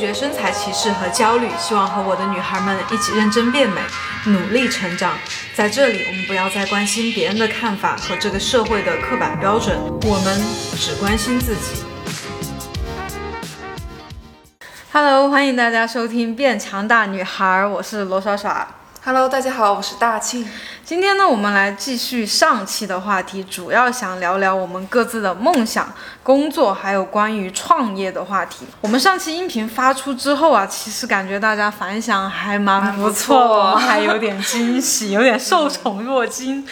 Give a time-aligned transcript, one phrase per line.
[0.00, 3.82] 绝身材歧视和焦虑，希望和我的女孩们一起认真变美，
[4.24, 5.12] 努力成长。
[5.54, 10.42] 在这里，我们不要再关心别人的看法和这个社会的刻板标准，我们
[10.74, 11.84] 只关心自己。
[14.90, 18.66] Hello，欢迎大家收听《变强大女孩》，我是罗耍耍。
[19.02, 20.46] Hello，大家好，我是大庆。
[20.84, 25.90] 今天呢，我们来继续上期的话题，主要想聊聊我们各自的梦想、
[26.30, 28.64] 工作，还有关于创业的话题。
[28.80, 36.64] 我们上期音频发出之后啊，其实感觉大家反响还蛮不错，还有点惊喜，有点受宠若惊。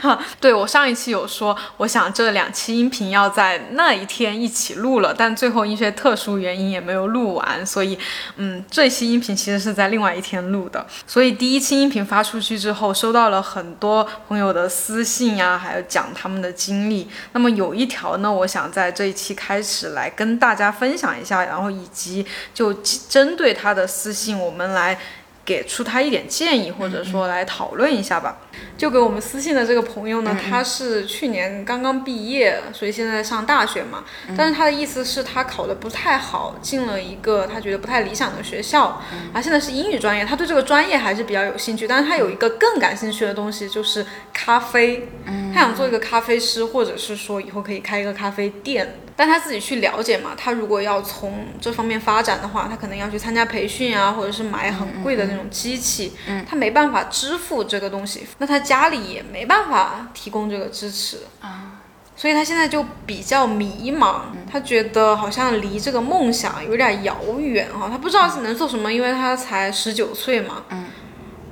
[0.00, 7.98] 哈， 对我上一期有说，我想这两期音频要在那一天一起录了，但最后因些特殊原因也没有录完，所以，
[8.36, 10.86] 嗯，这期音频其实是在另外一天录的。
[11.08, 17.08] 所以第一期音频发出去之后，收到了很多朋友的私信呀、还有讲他们的经历。
[17.32, 24.98] 那么有一条呢，那我想在这一期开始来跟大家分享一下，然后以及就针对他的私信，我们来。
[25.48, 28.36] 给出他一点建议，或者说来讨论一下吧。
[28.76, 34.04] 就给我们私信的这个朋友呢，他是去年刚刚毕业，所以现在上大学嘛。
[34.36, 39.00] 但是他的意思是，他考的不太好，进了一个他觉得不太理想的学校，
[39.32, 41.88] 啊，现在是英语专业，他对这个专业还是比较有兴趣。
[41.88, 44.04] 但是他有一个更感兴趣的东西，就是
[44.34, 45.08] 咖啡。
[45.54, 48.96] 他想做一个咖啡师，或者是说以后可以开一个咖啡店。
[49.18, 56.12] 但他自己去了解嘛，他如果要从这方面发展的话，他可能要去参加培训啊，或者是买很贵的那种机器，
[56.48, 61.18] 他没办法支付这个东西，那他家里也没办法提供这个支持。
[61.40, 61.80] 啊，
[62.14, 70.84] 所以他现在就比较迷茫，他觉得好像离这个梦想有点遥远哈，他不知道是能做什么，因为他才十九岁嘛，嗯，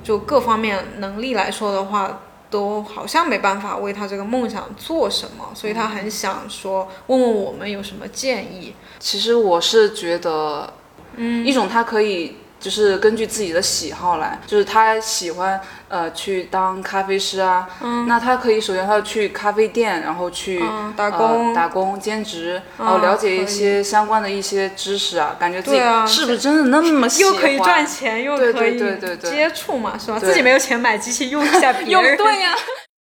[0.01, 2.21] 就各方面能力来说的话。
[2.49, 8.73] 都好像没办法为他这个梦想做什么，所以他很想说问问我们有什么建议。
[8.99, 10.73] 其实我是觉得，
[11.15, 20.93] 嗯，一种他可以就是根据自己的喜好来，就是他喜欢呃去当咖啡师啊，嗯，那他可以首先他要去咖啡店，然后去、嗯。
[20.95, 21.47] 打工。
[21.49, 27.33] 呃、打工兼职，然后了解一些相关的一些知识啊，感觉自己是不是真的那么喜欢？
[27.33, 28.79] 又可以赚钱，又可以
[29.19, 30.19] 接触嘛，是吧？
[30.19, 32.15] 自己没有钱买机器，用一下别有人。
[32.17, 32.55] 对呀、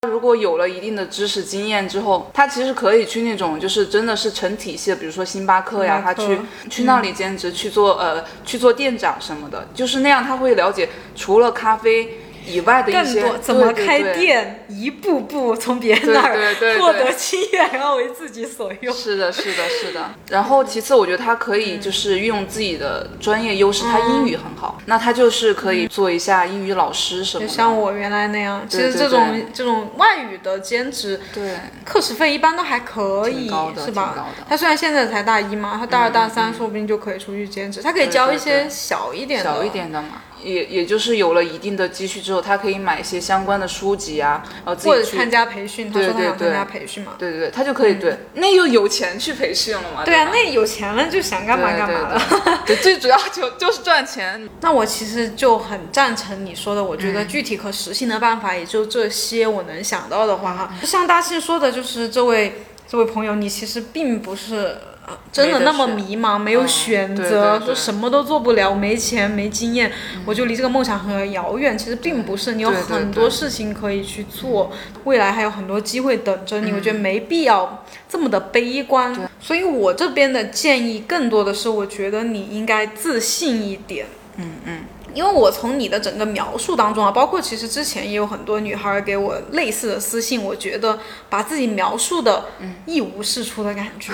[0.08, 6.02] 如果有了一定的知识经验之后，他其实可以去那种就是真的是成体系的，比如说星巴克呀，克。
[6.02, 6.38] 他去
[6.70, 12.16] 去那里兼职，去做呃去做店长什么的，就是那样他会了解除了咖啡
[12.46, 18.94] 以外的一更些多怎么开对店，一步步从别人那儿获得经验，然后为自己所用。
[18.94, 20.10] 是的，是的，是的。
[20.30, 27.48] 然后其次，我觉得他可以就是运用自己的专业优势，他英语很好，那他就是可以做一下英语老师什么的。
[27.48, 29.46] 就像我原来那样，其实这种对。
[29.52, 33.50] 这种外语的兼职，对课时费一般都还可以
[33.84, 45.90] 是吧他虽然现在才大一嘛，他大二大三说不定就可以出去兼职，他可以教一些小一点的，小一点的嘛，也也就是有了一定的积蓄之后，他可以买一些相关的书籍啊，然后自己去或者参加培训。
[45.90, 47.12] 他说他想参加培训嘛。
[47.18, 50.04] 对对对，他就可以对，那又有钱去培训了嘛？
[50.04, 52.64] 对啊，吧那有钱了就想干嘛干嘛了。
[52.82, 54.48] 最主要就就是赚钱。
[54.60, 60.70] 那我其实就很赞成你说的，我嗯觉得具体可实行的办法也就这些我能想到的话哈。
[60.82, 64.76] 像大庆说的，就是这位这位朋友，你其实并不是。
[65.06, 69.90] 呃真的那么迷茫，没有选择，说什么都做不了，没钱没经验，
[70.24, 71.76] 我就离这个梦想很遥远。
[71.76, 74.70] 其实并不是，你有很多事情可以去做，
[75.04, 76.70] 未来还有很多机会等着你。
[76.70, 79.16] 我觉得没必要这么的悲观。
[79.40, 84.06] 所以我这边的建议更多的是，我觉得你应该自信一点。
[84.36, 84.80] 嗯嗯，
[85.14, 90.98] 因为我从你的整个描述当中啊，包括其实之前也有很多女孩给我类似的私信，我觉得
[91.28, 92.46] 把自己描述的
[92.86, 94.12] 一无是处的感觉。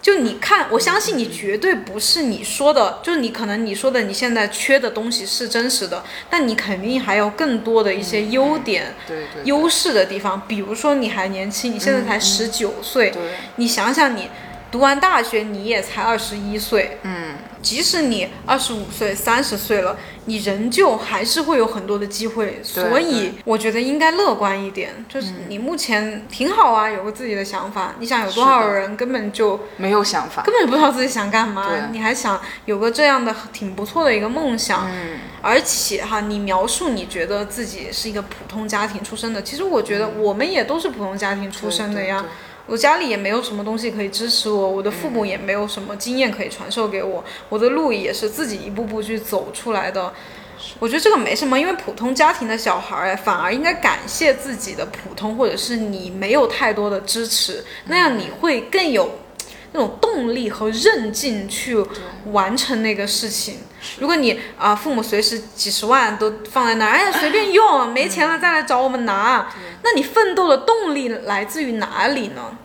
[0.00, 13.22] 就你看，我相信你绝对不是你说的，就是你可能你说的你现在缺的东西是真实的，但你肯定还有更多的一些优点、对对优势的地方，比如说你还年轻，你现在才十九岁，对，
[13.54, 14.28] 你想想你
[14.72, 17.21] 读完大学你也才二十一岁，嗯，
[17.62, 24.92] 即使你二十五岁、三十岁了，你仍旧还是会有很多的机会，所以我觉得应该乐观一点。
[25.08, 27.94] 就是你目前挺好啊，有个自己的想法。
[28.00, 30.42] 你想有多少人根本就没有想法。
[30.42, 42.18] 根本不知道自己想干嘛，你还想有个这样的挺不错的一个梦想，嗯，而且哈，你描述你觉得自己是一个普通家庭出身的，其实我觉得我们也都是普通家庭出身的呀。
[42.18, 50.12] 对对对我家里也没有什么东西可以支持我，我的父母也没有什么经验可以传授给我，我的路也是自己一步步去走出来的。
[50.78, 59.10] 我觉得这个没什么，因为普通家庭的小孩儿反而应该感谢自己的普通，或者是你没有太多的支持，那样你会更有
[59.72, 61.76] 那种动力和韧劲去
[62.26, 63.56] 完成那个事情。
[63.98, 69.46] 如果你啊，父母随时几十万都放在那儿，哎呀 随便用，没钱了再来找我们拿，
[69.82, 72.56] 那你奋斗的动力来自于哪里呢？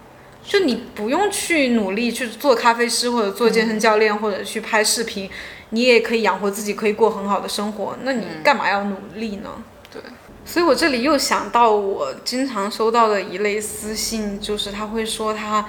[0.43, 5.29] 就你不用去努力去做咖啡师或者做健身教练或者去拍视频，
[5.71, 7.97] 你也可以养活自己，可以过很好的生活。
[8.03, 9.49] 那你干嘛要努力呢？
[9.91, 10.01] 对。
[10.45, 15.65] 所以我这里又想到我经常收到的一类私信，就是他会说他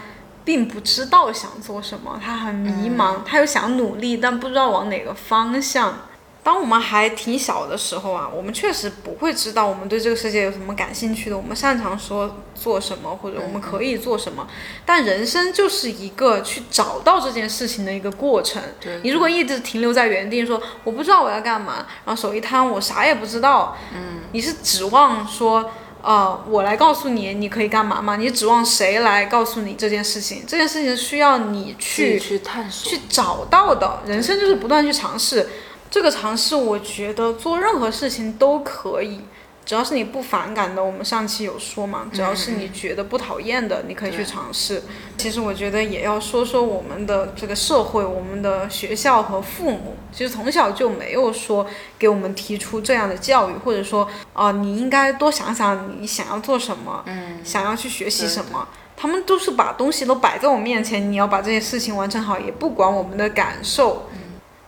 [0.49, 5.95] 并不知道想做什么，他很迷茫，他又想努力，但不知道往哪个方向。
[6.43, 14.49] 当我们还挺小的时候啊，我们确实不会知道我们对这个世界有什么感兴趣的，我们擅长说做什么或者我们可以做什么。
[14.87, 18.63] 但人生就是一个去找到这件事情的一个过程。
[19.03, 25.71] 你如果一直停留在原地，说我不知道我要干嘛，然后手一摊我啥也不知道，嗯，你是指望说
[26.03, 28.17] 呃我来告诉你你可以干嘛吗？
[28.17, 30.45] 你指望谁来告诉你这件事情？
[30.47, 34.01] 这件事情需要你去去探索、去找到的。
[34.07, 35.49] 人生就是不断去尝试。
[35.91, 39.21] 这个尝试，我觉得做任何事情都可以，
[39.69, 40.83] 只要是你不反感的。
[40.83, 44.83] 我们上期有说嘛，只要是你觉得不讨厌的，你可以去尝试。
[45.19, 51.67] 其实我觉得也要说说我们的这个社会，我们的学校和父母，其实从小就没有说
[51.99, 58.67] 给我们提出这样的教育，或者说啊，你应该多想想你想要做什么，嗯，想要去学习什么。
[58.97, 64.09] 他们都是把东西都摆在我面前，你要把这些事情完成好，也不管我们的感受。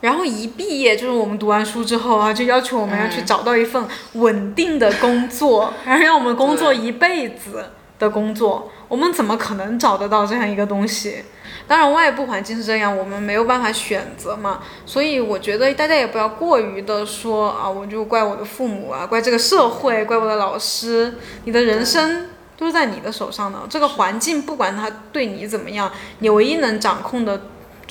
[0.01, 8.71] 然后一毕业，就是我们读完书之后啊，就要求我们要去找到一份稳定的工作， 还让我们工作一辈子的工作。
[8.87, 11.23] 我们怎么可能找得到这样一个东西？
[11.67, 14.61] 当然，外部环境是这样，我们没有办法选择嘛。
[14.85, 21.13] 所以我觉得大家也不要过于的说啊，我就怪我的父母啊，怪这个社会，怪我的老师。
[21.45, 22.27] 你的人生
[22.57, 25.89] 都是在你的手上的，这个环境不管它对你怎么样，
[26.19, 27.39] 你唯一能掌控的。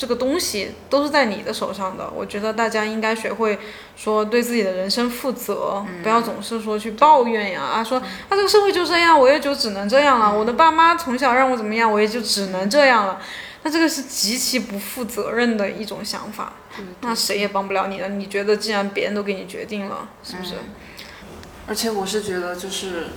[0.01, 3.59] 这个东西都是在你的手上的，我觉得大家应该学会
[3.95, 10.35] 说对自己的人生负责，不要总是说去抱怨呀啊，说啊这个社会就这样，我也就只能这样了。
[10.35, 13.21] 我的爸妈从小让我怎么样，我也就只能这样了。
[13.61, 16.53] 那这个是极其不负责任的一种想法，
[17.01, 18.09] 那谁也帮不了你了。
[18.09, 20.55] 你觉得既然别人都给你决定了，是不是？
[21.67, 23.09] 而且我是觉得就是，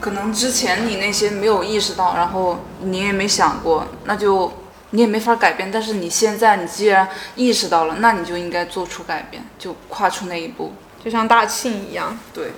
[0.00, 4.50] 可能之前你那些没有意识到，然后你也没想过，那就。
[4.92, 10.72] 你也没法改变，但是你现在你既然意识到了，那你就应该做出改变，就跨出那一步，
[11.02, 12.18] 就像大庆一样。
[12.32, 12.52] 对。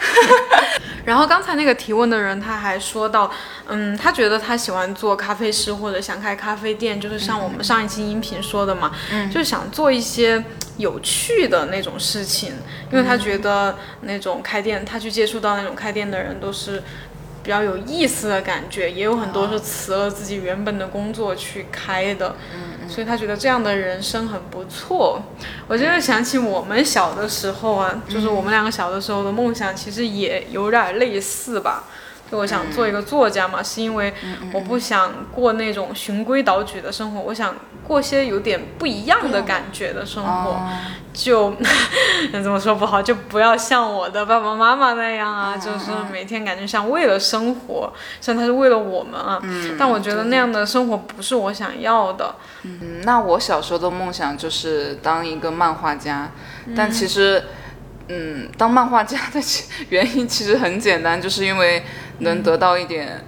[1.04, 3.30] 然后刚才那个提问的人他还说到，
[3.66, 10.44] 嗯，他觉得他喜欢做咖啡师或者想开咖啡店，就是像我们上一期音频说的嘛，嗯，就是想做一些
[10.76, 12.52] 有趣的那种事情，
[12.92, 16.82] 因为他觉得那种开店，他去接触到那种开店的人都是。
[17.48, 22.36] 比较有意思的感觉，也有很多是辞了自己原本的工作去开的，
[22.86, 25.22] 所以他觉得这样的人生很不错。
[25.66, 31.84] 我真的想起我们小的时候啊，就是我们两个小的时候的梦想，其实也有点类似吧。
[32.30, 34.12] 就我想做一个作家嘛，是因为
[34.52, 37.54] 我不想过那种循规蹈矩的生活，我想
[37.86, 40.60] 过些有点不一样的感觉的生活。
[41.14, 41.56] 就，
[42.30, 49.40] 那 怎么说不好，就不要像我的爸爸妈妈那样啊，就是每天感觉像为了生活，像他是为了我们啊。
[49.42, 49.74] 嗯。
[49.76, 52.36] 但我觉得那样的生活不是我想要的。
[52.62, 56.30] 嗯，那我小时候的梦想就是当一个漫画家，
[56.76, 57.42] 但其实，
[58.08, 59.40] 嗯，当漫画家的
[59.88, 61.82] 原因其实很简单，就是因为。
[62.18, 63.24] 能得到一点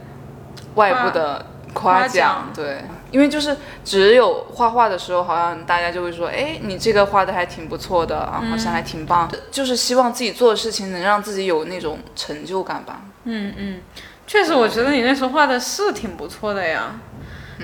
[0.75, 13.03] 外部的夸奖，对，因为就是只有画画的时候，好像大家就会说，哎，你这个画的还挺不错的啊，好像还挺棒，就是希望自己做的事情能让自己有那种成就感吧。
[13.25, 13.81] 嗯嗯，
[14.27, 16.99] 确实，我觉得你那时候画的是挺不错的呀，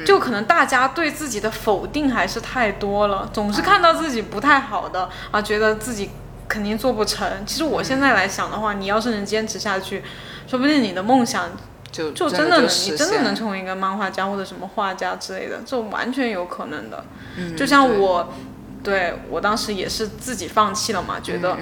[0.05, 6.11] 就可能大家对自己的否定还是太多了，总是看到自己不太好的啊，觉得自己
[6.49, 7.27] 肯定做不成。
[7.47, 10.03] 其实我现在来想的话，你要是能坚持下去。
[10.47, 11.51] 说不定你的梦想
[11.91, 17.05] 就就真的能，你真的能成为一个漫画家或者什么画家之类的，这完全有可能的。
[17.57, 18.33] 就像我，
[18.85, 21.57] 对我当时也是自己放弃了嘛，觉得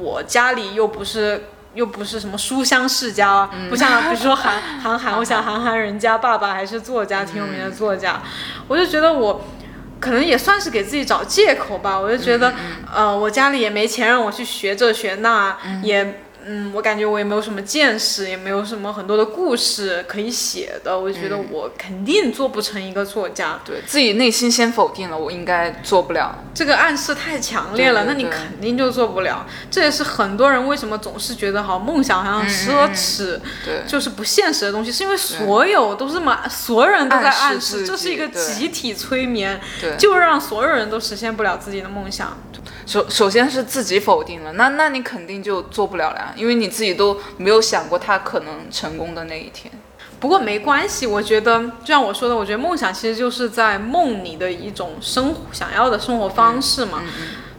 [0.00, 1.44] 我家里又不是
[1.74, 8.22] 又不是什么书香世家，不像比如说韩韩寒，我想 韩寒人家爸爸还是作家，挺有名的作家，
[8.66, 9.44] 我就觉得我
[10.00, 11.98] 可能也算是给自己找借口吧。
[11.98, 12.52] 我就觉得，
[12.94, 16.22] 呃，我家里也没钱让我去学这学那，也。
[16.48, 23.60] 嗯，我感觉我也没有什么见识，也没有什么很多的故事可以写的，我就觉得我肯定做不成一个作家。
[23.64, 26.44] 对自己内心先否定了，我应该做不了。
[26.54, 29.44] 这个暗示太强烈了，对对那你肯定就做不了。
[29.70, 42.38] 这也是很多人为什么总是觉得好梦想好像奢侈，对，就是不现实的东西，是因为所有都是嘛，所有人都在暗示，这是一个集体催眠，对就让所有人都实现不了自己的梦想。
[42.86, 49.72] 首首先是自己否定了，那那你肯定就做不了了呀，因为你自己都没有想过他可能成功的那一天。
[50.18, 57.02] 不过没关系，我觉得就像我说的，我觉得梦想其实就是在梦里的一种生活想要的生活方式嘛。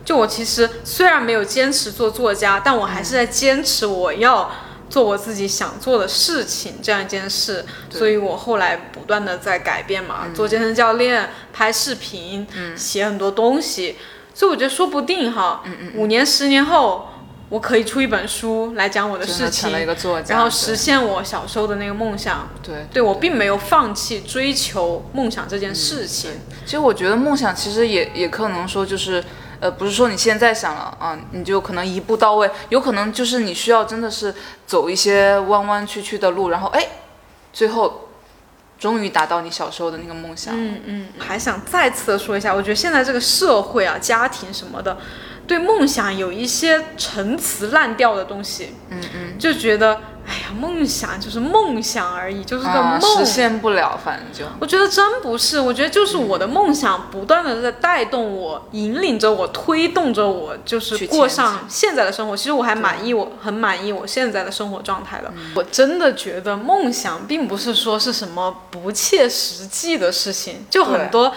[0.03, 4.49] 就我其实虽然没有坚持做作家，但我还是在坚持我要
[4.89, 7.65] 做我自己想做的事情这样一件事。
[7.89, 13.97] 所以我后来不断的在改变嘛，做健身教练、拍视频、写很多东西。
[14.37, 15.63] 所以我觉得说不定哈，
[15.95, 17.07] 五年、十年后。
[17.49, 22.49] 我可以出一本书来讲我的事情的成，了一个作家，然后实现我小时候的那个梦想。
[22.61, 26.31] 对对我并没有放弃追求梦想这件事情。
[26.65, 29.23] 其实我觉得梦想其实也也可能说就是，
[29.61, 36.85] 呃，不是说你现在想了啊，你就可能一步到位，有可能就是你需要真的是走一些弯弯曲曲的路，然后哎，
[37.53, 38.06] 最后
[38.77, 40.53] 终于达到你小时候的那个梦想。
[40.55, 44.97] 嗯嗯，还想再次的说一下，我觉得现在这个社会啊、家庭什么的，
[45.47, 48.75] 对梦想有一些陈词滥调的东西。
[48.89, 49.93] 嗯嗯，就觉得
[50.25, 53.17] 哎呀，梦想就是梦想而已，就是个啊，梦。
[53.17, 62.35] 实现不了，反正就我觉得真不是，我觉得就是我的梦想不断的在带动我，引领着我，推动着我，就是过上现在的生活。
[62.35, 65.31] 其实我还满意我，很满意我现在的生活状态的。
[65.55, 71.33] 我真的觉得梦想并不是说是什么不切实际的事情，就很多。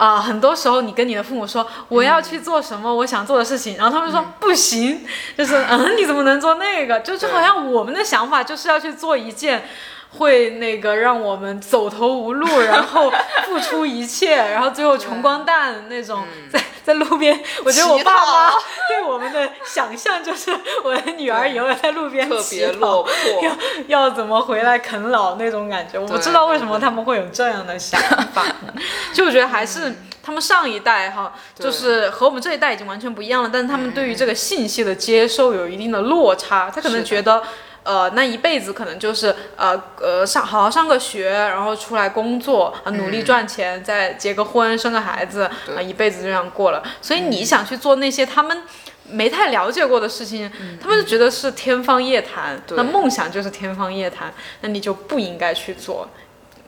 [0.00, 5.04] 啊、很多时候你跟你的父母说我要去做什么我想做的事情，然后他们说、不行，
[5.36, 6.98] 就是嗯你怎么能做那个？
[7.00, 9.68] 就就好像我们的想法就是要去做一件
[10.18, 13.12] 会那个让我们走投无路， 然后
[13.44, 18.50] 付出一切，然后最后穷光蛋那种，在在路边，我觉得我爸妈
[18.88, 20.50] 对我们的想象就是
[20.82, 23.12] 我的女儿以后在路边特别落魄。
[23.42, 28.00] 要要怎么回来啃老那种感觉，我不知道为什么他们会有这样的想
[28.32, 28.44] 法，
[29.14, 37.42] 就我觉得还是他们上一代哈，就是和我们这一代已经完全不一样了，但是他们对于这个信息的接受有一定的落差，他可能觉得。
[37.82, 45.42] 呃，那一辈子可能就是呃呃上好好上个学，然后出来工作，啊、努力赚钱，再结个婚，生个孩子，
[45.76, 46.82] 啊、一辈子就这样过了。
[47.00, 48.62] 所以你想去做那些他们
[49.08, 52.60] 没太了解过的事情，他们就觉得是天方夜谭。
[52.66, 56.08] 对那梦想就是天方夜谭，那你就不应该去做。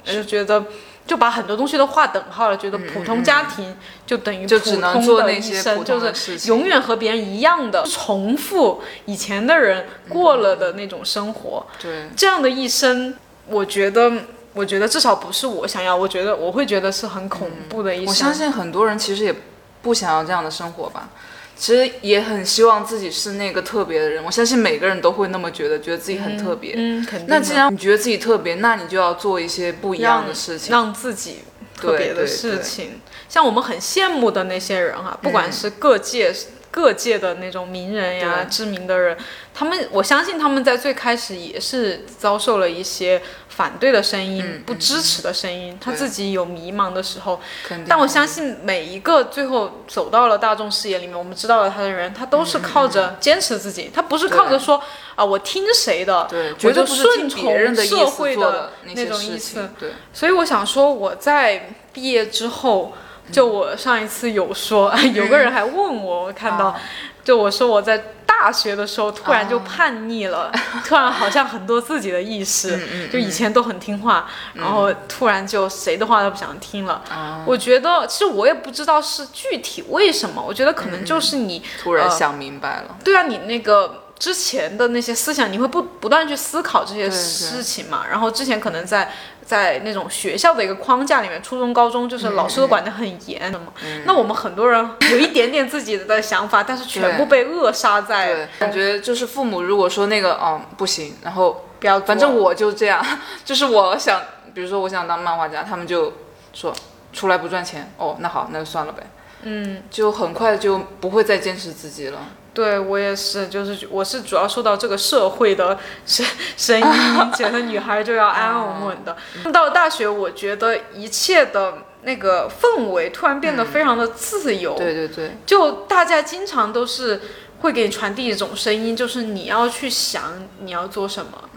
[0.07, 0.65] 我就觉得。
[1.07, 11.67] 就把很多东西都划等号了，觉得普通家庭就等于就普只能做通的一那些就通的是永远和别人一样的重复以前的人过了的那种生活。
[11.81, 13.15] 对，这样的一生，
[13.47, 14.13] 我觉得，
[14.55, 18.07] 我觉得至少不是我想要，我觉得我会觉得是很恐怖的一生。
[18.07, 19.35] 我相信很多人其实也
[19.83, 21.09] 不想要这样的生活吧。
[21.57, 26.75] 其实也很希望自己是那个特别的人，我相信每个人都会那么觉得，觉得自己很特别。
[26.77, 27.29] 嗯，肯定。
[27.29, 30.73] 那既然你觉得自己特别，那你就要做一些不一样的事情。
[30.73, 31.37] 让自己
[31.77, 33.01] 特别的事情。
[33.29, 36.35] 像我们很羡慕的那些人哈、不管是各界、
[36.73, 39.17] 各界的那种名人呀、知名的人，
[39.55, 47.39] 他们我相信他们在最开始也是遭受了一些反对的声音、不支持的声音，他自己有迷茫的时候。
[47.87, 54.83] 但我相信每一个最后走到了大众视野里面，我们知道了他的人，他都是靠着坚持自己，他不是靠着说
[55.15, 59.69] 啊我听谁的，对，我就绝对不是顺从社会的的那种意思。。
[59.79, 62.95] 对，所以我想说，我在毕业之后，
[63.31, 66.81] 就我上一次有说， 有个人还问我，我看到，啊
[67.25, 70.51] 就我说我在大学的时候突然就叛逆了，
[70.85, 72.77] 突然好像很多自己的意识，
[73.13, 77.01] 就以前都很听话，然后突然就谁的话都不想听了。
[77.47, 82.97] 我觉得其实我也不知道是具体为什么，我觉得可能就是你呃突然想明白了。
[83.05, 88.05] 对啊，你那个之前的那些思想，你会不不断去思考这些事情嘛？
[88.11, 89.13] 然后之前可能在
[89.45, 93.67] 在那种学校的一个框架里面，初中、高中就是老师都管得很严的嘛。
[94.07, 103.05] 那我们很多人有一点点自己的想法，但是全部被扼杀在对，感觉就是父母如果说那个嗯不行，然后不要，反正我就这样，
[103.45, 104.21] 就是我想，
[104.55, 106.13] 比如说我想当漫画家，他们就
[106.53, 106.73] 说
[107.13, 109.03] 出来不赚钱，哦，那好，那就算了呗。
[109.43, 112.19] 嗯，就很快就不会再坚持自己了。
[112.55, 116.25] 对我也是，就是我是主要受到这个社会的声
[116.57, 116.87] 声音，
[117.35, 119.17] 觉得女孩就要安安稳稳的。
[119.53, 127.21] 到了大学，我觉得一切的那个氛围突然变得非常的自由，对对对，就大家经常都是。
[127.63, 130.33] 会给你传递一种声音，就是你要去想
[130.63, 131.49] 你要做什么。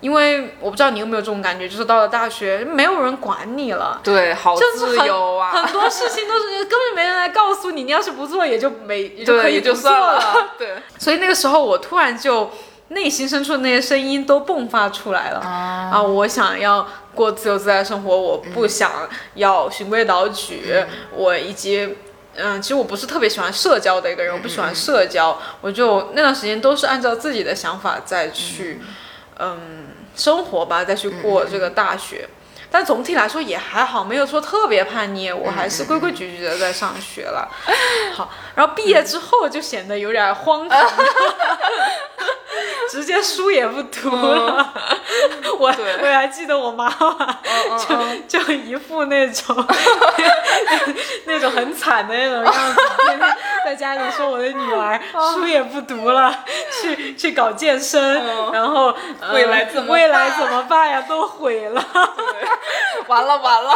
[0.00, 12.50] 因为我不知道你有没有这种感觉，就是到了大学，没有人管你了，对，好自由啊，很多事情都是根本没人来告诉你，你要是不做也就没 也就可对，以就不做算了， 对，所以那个时候我突然就
[12.88, 15.40] 内心深处的那些声音都迸发出来了。
[15.40, 16.00] 啊！
[16.02, 18.90] 我想要过自由自在生活，我不想
[19.34, 21.96] 要循规蹈矩，我以及。
[22.40, 28.80] 嗯，其实我不是特别喜欢社交的一个人，我不喜欢社交，我就那段时间都是按照自己的想法再去，
[29.40, 29.87] 嗯，
[30.18, 32.28] 生活吧，再去过这个大学。
[32.70, 37.48] 但总体来说也还好，没有说特别叛逆，我还是规规矩矩的在上学了。
[38.14, 40.78] 好，然后毕业之后就显得有点荒唐，
[42.92, 44.74] 直接书也不读了。
[45.58, 45.96] 我对。
[46.00, 47.38] 我还记得我妈妈
[48.28, 49.66] 就就一副那种
[51.26, 55.00] 那种很惨的那种样子，天天在家里说我的女儿
[55.34, 56.44] 书也不读了，
[56.82, 58.22] 去去搞健身，
[58.52, 61.02] 然后、呃未来怎么未来怎么办呀？
[61.08, 61.84] 都毁了。
[63.06, 63.70] 完了完了，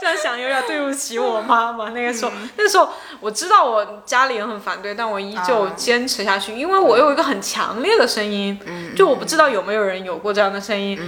[0.00, 1.90] 这样想有点对不起我妈妈。
[1.90, 2.88] 那个时候，那时候
[3.20, 5.72] 我知道我家里也很反对，但我依旧啊。
[5.76, 8.58] 坚持下去，因为我有一个很强烈的声音，
[8.96, 10.98] 就我不知道有没有人有过这样的声音。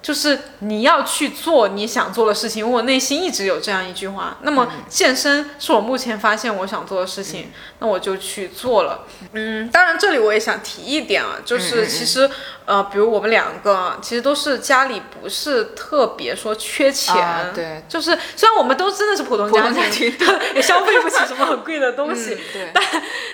[0.00, 4.36] 就是你要去做你想做的事情，我内心一直有这样一句话。
[4.42, 7.50] 那么健身是我目前发现我想做的事情，
[7.80, 9.06] 那我就去做了。
[9.32, 12.30] 嗯，当然这里我也想提一点啊，就是其实
[12.64, 20.14] 呃，比如我们两个其实都是家里不是特别说缺钱，啊对，就是虽然我们都真的是普通家庭
[20.54, 22.70] 也消费不起什么很贵的东西， 嗯对。
[22.72, 22.84] 但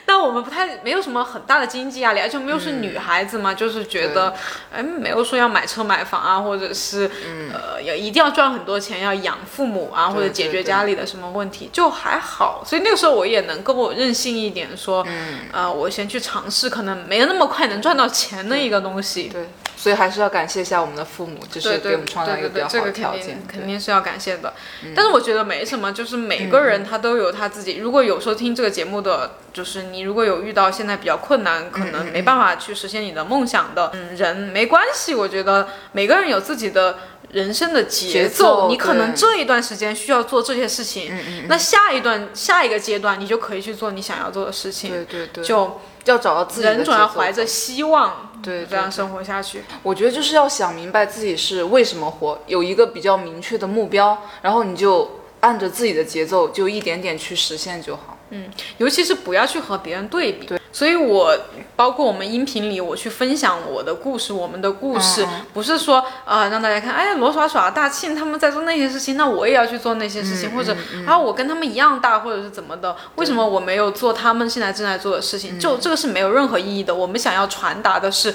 [0.07, 4.35] 但我们不太没有什么很大的经济压力，而且我们又是女孩子嘛，就是觉得
[4.73, 7.11] 哎没有说要买车买房啊，或者是、
[7.53, 12.63] 呃要一定要赚很多钱要养父母啊，或者解决家里的什么问题，就还好。
[12.65, 15.07] 所以那个时候我也能够任性一点说，
[15.53, 19.29] 呃，我先去尝试可能没有那么快能赚到钱的一个东西。
[19.29, 24.55] 对，所以还是要感谢一下我们的父母，就是给我们创造一个比较好的条件，肯定是要感谢的。
[24.95, 27.77] 但是我觉得没什么，就是每个人他都有他自己。
[27.79, 35.15] 如果有时候听这个节目的，就是你如果有遇到现在比较困难，可能没办法去实现你的梦想的嗯人，没关系。
[35.15, 36.99] 我觉得每个人有自己的。
[37.33, 41.13] 人生的节节奏你可能这一段时间需要做这些事情，
[41.49, 44.91] 那下一段下一个阶段你就可以去做你想要做的事情。
[44.91, 49.65] 对对对，就要找到自己人总要怀着希望，对对这样生活下去。
[49.83, 55.11] 我觉得就是要想明白自己是为什么活，有一个比较明确的目标，然后你就
[55.45, 58.19] 按着自己的节奏，就一点点去实现就好。
[58.31, 58.47] 嗯
[58.79, 60.49] 尤其是不要去和别人对比。
[60.73, 61.39] 所以我
[61.77, 70.75] 包括我们音频里，我去分享我的故事，我们的故事，不是说呃让大家看，哎，罗耍耍、大庆他们在做那些事情，那我也要去做那些事情，或者
[71.07, 75.61] 啊我跟他们一样大，或者是怎么的，为什么我没有做他们现在正在做的事情？
[75.61, 76.93] 就这个是没有任何意义的。
[76.93, 78.35] 我们想要传达的是。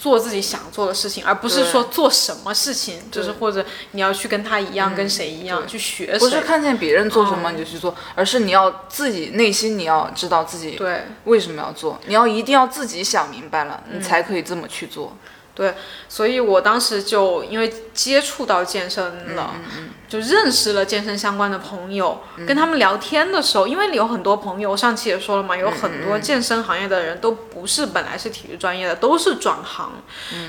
[0.00, 6.18] 做自己想做的事情，而不是说做什么事情，就是或者你要去跟他一样，跟谁一样去学谁。
[6.18, 11.02] 不是看见别人做什么你就去做，而是你要自己内心你要知道自己对。
[11.24, 15.14] 为什么要做，你要一定要自己想明白了，你才可以这么去做。
[15.54, 15.74] 对，
[16.08, 19.54] 所以我当时就因为接触到健身了，
[20.10, 29.92] 就认识了健身相关的朋友，跟他们聊天的时候，因为有很多朋友，上期也说了嘛，有很多健身行业的人都不是本来是体育专业的，都是转行，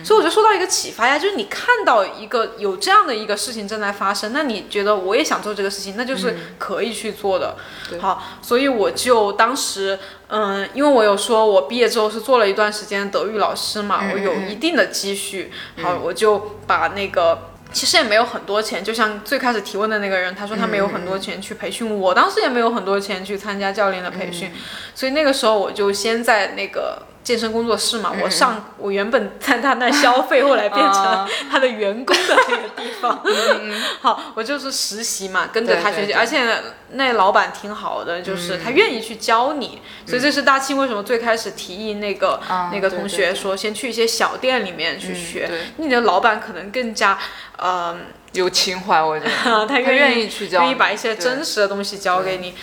[0.04, 7.56] 所以我就受到一个启发呀，就是你看到一个有这样的一个事情正在发生，那你觉得我也想做这个事情，那就是可以去做的。
[8.00, 10.00] 好，所以我就当时。
[10.34, 17.51] 嗯，因为我有说，我毕业之后是做了一段时间德育老师嘛，我有一定的积蓄，好，我就把那个。
[17.74, 24.52] 其实也没有很多钱，就像最开始提问的那个人，他说他没有很多钱去培训，我当时也没有很多钱去参加教练的培训，
[24.94, 33.24] 所以那个时候我就先在那个健身工作室嘛，我上我原本在他那消费， 后来变成他的员工的那个地方，
[34.02, 36.42] 好，我就是实习嘛，跟着他学习，而且
[36.92, 45.62] 那老板挺好的，就是他愿意去教你，所以这是大庆为什么最开始提议那个、啊那个同学说先去一些小店里面去嗯学，对。
[45.78, 47.18] 你的老板可能更加
[47.58, 47.96] 呃。
[48.34, 49.32] 有情怀，我觉得。
[49.44, 52.54] 他他愿愿意去教你，愿意把一些真实的东西教给你。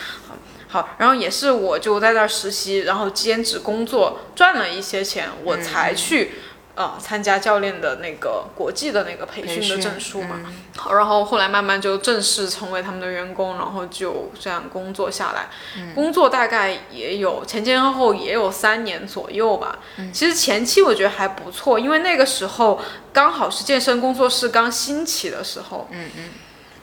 [0.68, 6.32] 好，然后也是我就在那儿实习，然后兼职工作赚了一些钱，我嗯才去。
[6.78, 10.38] 呃，参加教练的那个国际的那个培训的证书嘛，
[10.76, 15.48] 好，然后后来慢慢就正式成为他们的员工，然后就这样工作下来，
[15.96, 19.80] 工作大概也有前前后后也有三年左右吧。
[20.12, 22.80] 其实前期我觉得还不错，因为那个时候
[23.12, 25.88] 刚好是健身工作室刚兴起的时候，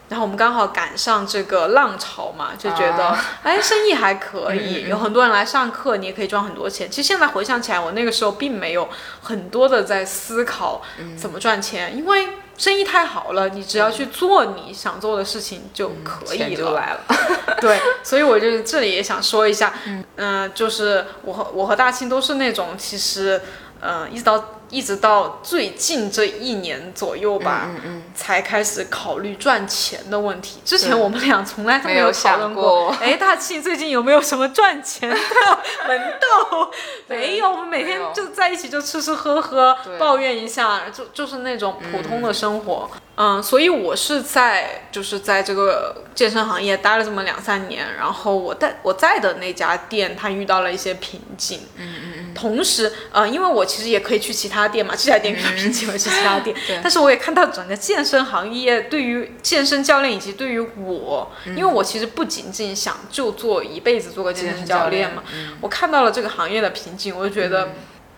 [0.09, 6.89] 然后我们刚好赶上这个浪潮嘛，就觉得、啊哎生意还可以，嗯嗯有很多人来上课，你也可以赚很多钱。
[6.89, 8.87] 其实现在回想起来，我那个时候并没有
[9.21, 16.71] 很多的在思考嗯怎么赚钱，因为生意太好了，你只要去做你想做的事情就可以了。
[16.71, 16.99] 来了。
[17.59, 19.73] 对，所以我就这里也想说一下，
[20.17, 23.41] 嗯、就是我和我和大庆都是那种其实，
[23.81, 24.37] 呃，一直到
[24.69, 30.59] 一直到最近这一年左右吧，嗯嗯才开始考虑赚钱的问题。
[30.65, 35.15] 之前我们俩从来都没有有讨论过哎，大庆最近有没有什么赚钱的
[35.87, 36.71] 门道？
[37.07, 42.89] 没有，我们每天就在一起就吃吃喝喝，抱怨一下，就就是那种普通的生活。
[43.17, 51.61] 嗯，所以我是在就是在这个健身行业待了这么两三年，然后我在我在的那家店，他遇到了一些瓶颈。
[51.77, 52.33] 嗯嗯嗯。
[52.33, 56.55] 同时，呃，因为我其实也可以去其他店嘛，这家店比较瓶颈，我去其他店。
[56.67, 65.23] 对但是我也看到整个健身行业对于健身教练以及对于我，因为我其实不仅仅想就做一辈子做个健身教练教练嘛，
[65.61, 67.69] 我看到了这个行业的瓶颈，我就觉得、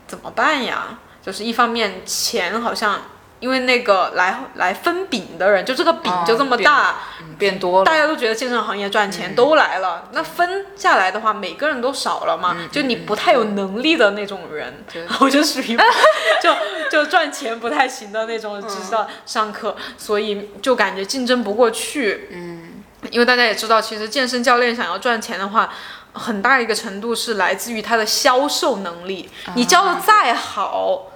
[0.06, 1.00] 怎么办呀？
[1.26, 3.02] 就是一方面钱好像。
[3.40, 7.86] 因为那个来来分饼的人，就这个饼哦就这么大，嗯变多了。
[7.86, 15.06] 大家都觉得健身行业赚钱都来了，那分下来的话，每个人都少了嘛，就你不太有能力的那种人，对。
[15.20, 15.78] 我就属于
[16.42, 16.56] 就
[16.90, 22.30] 就赚钱不太行的那种，只知道上课，所以就感觉竞争不过去。
[22.32, 25.74] 嗯，因为大家也知道，其实健身教练想要赚钱的话。
[26.14, 31.12] 很大一个程度是来自于他的销售能力，你教的再好，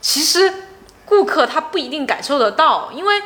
[0.00, 0.63] 其实
[1.04, 3.22] 顾客他不一定感受得到，因为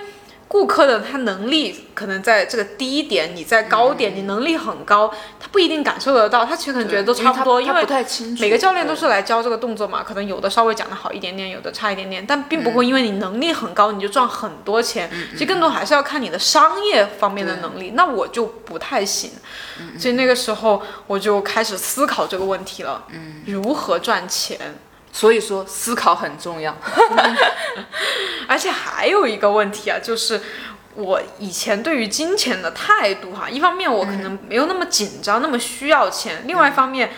[0.49, 7.87] 顾客的他能力可能在这个低点，你在高点，你能力很高，他不一定感受得到，他其实可能觉得都差不多，因为。
[8.41, 17.91] 每个教练都是来教这个动作嘛，可能有的稍微讲的好一点点，有的差一点点，但并不会因为你能力很高你就赚很多钱，其实更多还是要看你的商业方面的能力。
[17.95, 19.31] 那我就不太行，
[19.99, 23.05] 所以那个时候我就开始思考这个问题了，
[23.45, 24.59] 如何赚钱。
[25.19, 26.77] 所以说思考很重要。
[28.47, 30.41] 而且还有一个问题啊，就是
[30.95, 37.11] 我以前对于金钱的态度哈，一方面我可能没有那么紧张，那么需要钱；，另外一方面，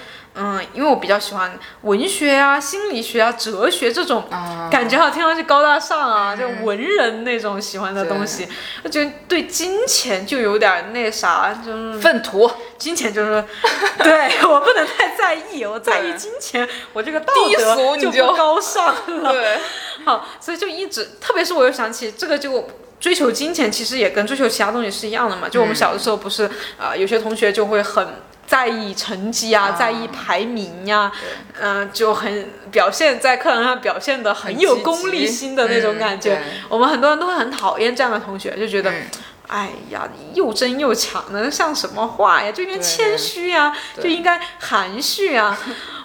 [0.72, 4.24] 因为我比较喜欢文学啊、心理学啊、哲学这种，
[4.70, 8.48] 感觉好听上去高大上啊，就文人那种喜欢的东西，
[8.84, 13.44] 我觉得对金钱就有点那啥，就是粪土，金钱就是，
[14.02, 19.32] 对我不能太在意，我在意金钱， 我这个道德就不高尚了。
[19.32, 19.58] 对，
[20.06, 22.68] 好，所以就一直，特别是我又想起这个就。
[23.00, 28.06] 追求金钱其实也跟追求其他东西是一样的嘛，就我们小的时候不是，呃，有些同学就会很
[28.50, 31.12] 在意成绩啊，啊在意排名呀、
[31.60, 36.34] 嗯、就很表现在课堂上表现的很有功利心的那种感觉。
[36.34, 39.06] 嗯我们很多人都会很讨厌这样的同学，就觉得，嗯
[39.46, 42.50] 哎呀，又争又抢的，像什么话呀？
[42.50, 45.56] 就应该谦虚呀，就应该含蓄呀。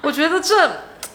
[0.04, 0.70] 我觉得这。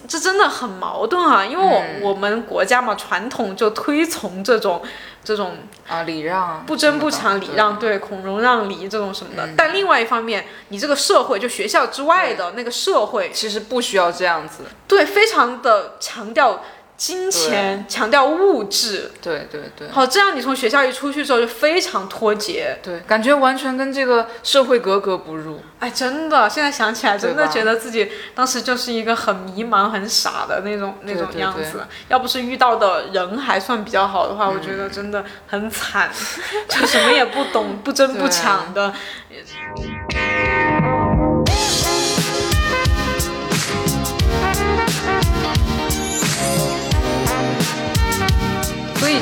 [0.07, 4.81] 这真的很矛盾啊，因为我、嗯我们国家嘛，传统就推崇这种
[5.23, 9.47] 这种啊，礼让啊，不争不抢、礼让，对，孔融让梨这种什么的。
[9.55, 14.63] 但另外一方面，你这个社会就学校之外的那个社会，其实不需要这样子。
[14.87, 16.61] 对，非常的强调
[17.01, 19.09] 金钱，强调物质。
[19.19, 22.77] 对对对好，这样你从学校一出去之后就非常脱节。
[22.83, 25.59] 对，感觉完全跟这个社会格格不入。
[25.79, 31.87] 哎，真的，现在想起来，真的觉得自己当时就是一个很迷茫、很傻的那种那种样子。
[32.07, 36.07] 要不是遇到的人还算比较好的话，我觉得真的很惨，
[36.69, 38.93] 就什么也不懂、不争不抢的。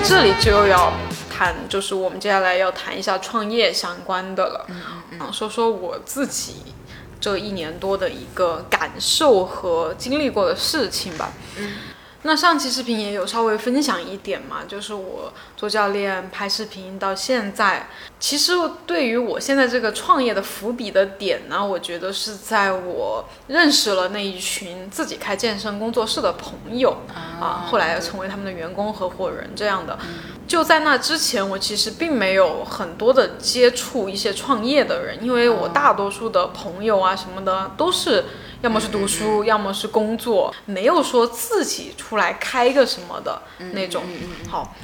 [0.04, 0.92] 这里就要
[1.30, 4.66] 谈，就是我们接下来要谈一下创业相关的了。
[4.70, 4.82] 嗯
[5.20, 6.56] 嗯说说我自己
[7.20, 11.32] 这一年多的一个感受和经历过的事情吧。
[11.58, 11.74] 嗯。
[12.24, 17.88] 那上期视频也有稍微分享一点嘛，就是我做教练、拍视频到现在，
[18.20, 18.52] 其实
[18.86, 26.98] 对于我现在这个创业的伏笔的点呢，我觉得是在我认识了那一群自己开健身工作室的朋友
[27.40, 29.98] 啊，后来成为他们的员工合伙人这样的。
[30.46, 38.26] 就在那之前，我其实并没有很多的接触一些创业的人，因为我大多数的朋友啊什么的都是。
[38.62, 43.42] 要么是读书，要么是工作，没有说自己出来开个什么的
[43.74, 44.04] 那种。
[44.50, 44.76] 好，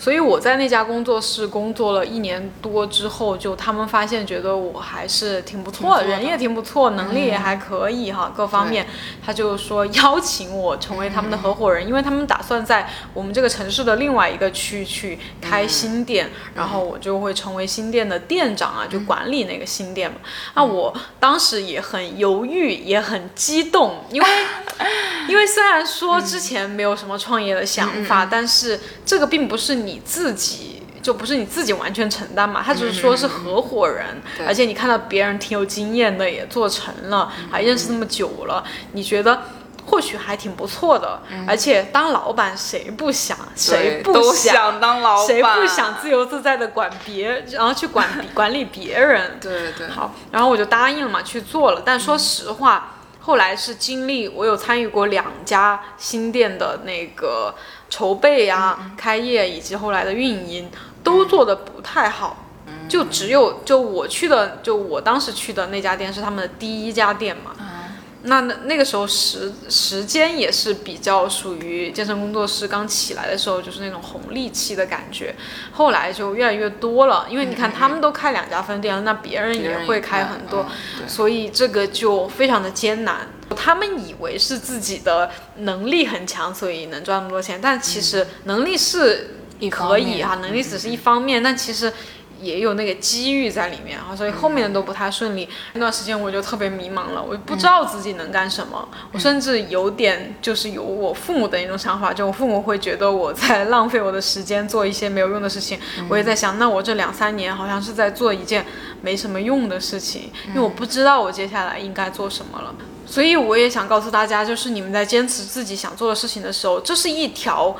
[0.00, 8.86] 所以我在那家工作室工作了一年多之后，就他们发现觉得我还是挺不错的，人也挺不错，能力也还可以哈，各方面，
[9.22, 20.16] 他就说邀请我成为他们的合伙人，因为他们打算在我们这个城市的另外一个区去开新店，然后我就会成为新店的店长啊，就管理那个新店嘛。
[20.54, 24.28] 那我当时也很犹豫，也很激动，因为
[25.28, 29.89] 因为虽然说之前没有什么创业的想法，但是这个并不是你。
[29.90, 32.62] 你自己就不是你自己完全承担嘛？
[32.64, 39.42] 他只是说是合伙人，而且你看到别人挺有经验的，也做成了，还认识那么久了，你觉得
[39.86, 41.20] 或许还挺不错的。
[41.48, 43.36] 而且当老板谁不想？
[43.56, 45.26] 谁不想当老板？
[45.26, 49.38] 谁不想自由自在的管别，然后去管管理别人？
[49.40, 49.88] 对对。
[49.88, 51.82] 好，然后我就答应了嘛，去做了。
[51.84, 57.54] 但说实话，后来是经历我有参与过两家新店的那个。
[57.92, 60.70] 筹备呀，开业以及后来的运营
[61.02, 62.44] 都做的不太好，
[62.88, 67.50] 就只有就我去的，就我当时去的那家店是他们的第一家店嘛。
[68.22, 75.34] 那那那个时候时时间也是比较属于健身工作室刚起来的时候，就是那种红利期的感觉。
[75.72, 80.66] 后来就越来越多了，因为你看他们都开两家分店了，那别人也会开很多，
[81.06, 83.28] 所以这个就非常的艰难。
[83.56, 89.30] 他们以为是自己的能力很强，所以能赚那么多钱，但其实能力是
[89.70, 91.92] 可以哈，能力只是一方面，但其实。
[92.40, 95.48] 也有那个机遇在里面啊，所以后面的都不太顺利。
[95.74, 98.88] 那段时间我就特别迷茫了，我不知道自己能干什么。
[99.12, 105.78] 我甚至有点就是有我父母的那种想法，就我父母会觉得我在浪费我的时间做一些没有用的事情。
[106.08, 108.64] 我也在想，那我这两三年好像是在做一件
[109.02, 112.74] 没什么用的事情，因为我不知道我接下来应该做什么了。
[113.06, 117.76] 所以我也想告诉大家，就是你们在坚持自己想做的事情的时候，这是一条。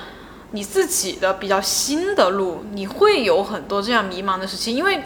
[0.53, 5.01] 你自己的比较新的路，你会有很多这样迷茫的事情，因为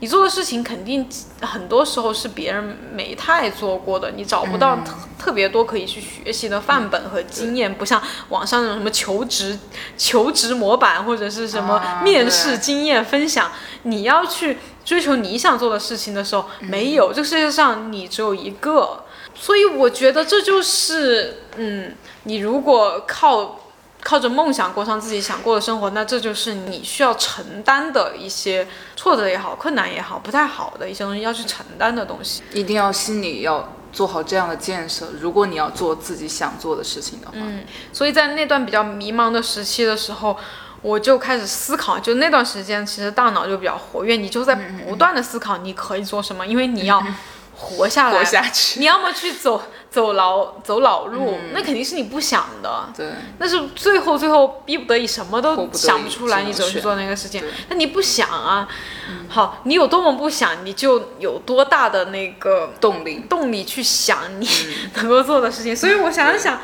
[0.00, 1.08] 你做的事情肯定
[1.40, 9.58] 很多时候是别人没太做过的，你找不到特特别多可以去学习的范本和经验，不像网上那种什么求职
[9.96, 13.50] 求职模板或者是什么面试经验分享，
[13.82, 23.60] 你要去追求你想做的事情的时候，没有，这个世界上你只有一个，所以我觉得这就是，嗯，你如果靠。
[24.02, 32.42] 靠着梦想过上自己想过的生活，那这就是你需要承担的一些挫折也好、困难也好、不太好的一些东西要去承担的东西。
[32.52, 35.08] 一定要心里要做好这样的建设。
[35.20, 40.36] 如果你要做自己想做的事情的话，嗯，所以在那段比较迷茫的时期的时候，
[40.80, 41.98] 我就开始思考。
[41.98, 47.02] 就那段时间，其实大脑就比较活跃，你就在不断的思考你可以做什么，因为你要。
[47.60, 48.78] 活下来，活下去。
[48.78, 52.88] 你要么去走走老走老路，那肯定是你不想的。
[52.96, 53.06] 对，
[53.38, 57.42] 那是最后最后逼不得已，什么都想不出来，你只能去做那个事情。
[57.68, 58.68] 那你不想啊？
[59.28, 64.48] 好，你有多么不想，你就有多大的那个动力，动力去想你
[64.96, 65.74] 能够做的事情。
[65.76, 66.60] 所以我想了想。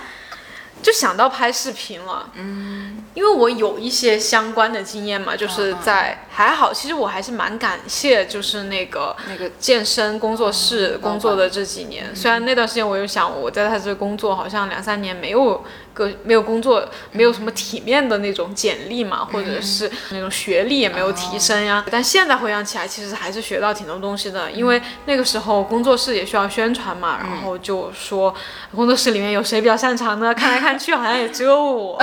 [0.83, 12.15] 就想到拍视频了，嗯，因为我有一些相关的经验嘛，就是在还好，其实我还是蛮感谢，就是那个那个健身工作室工作的这几年。
[12.15, 21.85] 虽然那段时间我又想，我在他这工作好像两三年没有个没有工作，没有什么体面的那种简历嘛，或者是那种学历也没有提升呀。
[21.91, 28.35] 但现在回想起来，其实还是学到挺多东西的，因为那个时候工作室也需要宣传嘛，然后就说
[28.75, 30.33] 工作室里面有谁比较擅长呢？
[30.35, 30.75] 看来看。
[30.77, 31.97] 去好像也只有我，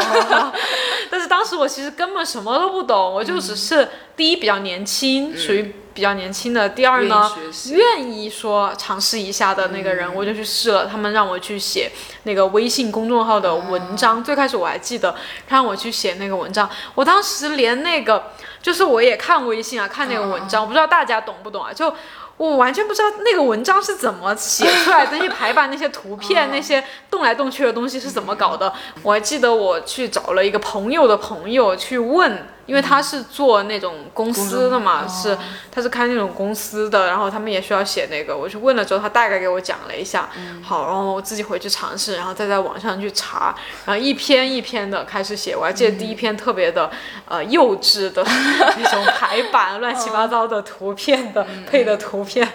[1.12, 3.86] 但是当时我其实根本什么都不懂，我就只是
[4.22, 7.32] 第一比较年轻，属于比较年轻的；第二呢，
[7.72, 10.86] 愿意说尝试一下的那个人，我就去试了。
[10.86, 15.16] 他们让我去写那个微信公众号的文章，最开始我还记得
[15.48, 18.32] 让我去写那个文章，我当时连那个
[18.62, 21.92] 就是我也看微信啊，看那个文章，我不知道大家懂不懂啊，就。
[22.38, 28.74] 我完全不知道那个文章是怎么写出来的，那些排版、那些图片、那些动来动去的东西是怎么搞的？
[29.04, 32.48] 我还记得我去找了一个朋友的朋友去问。
[32.66, 35.38] 因为他是做那种公司的嘛，是
[35.72, 38.36] 他是开那种公司的，然后他们也需要写那个。
[38.36, 40.30] 我去问了之后，他大概给我讲了一下，
[40.64, 45.56] 好，然后我自己回去尝试，然后再在网上去查，然后一篇一篇的开始写。
[45.56, 46.90] 我还记得第一篇特别的
[47.28, 48.24] 呃幼稚的
[48.78, 52.48] 那种排版，乱七八糟的图片的配的图片，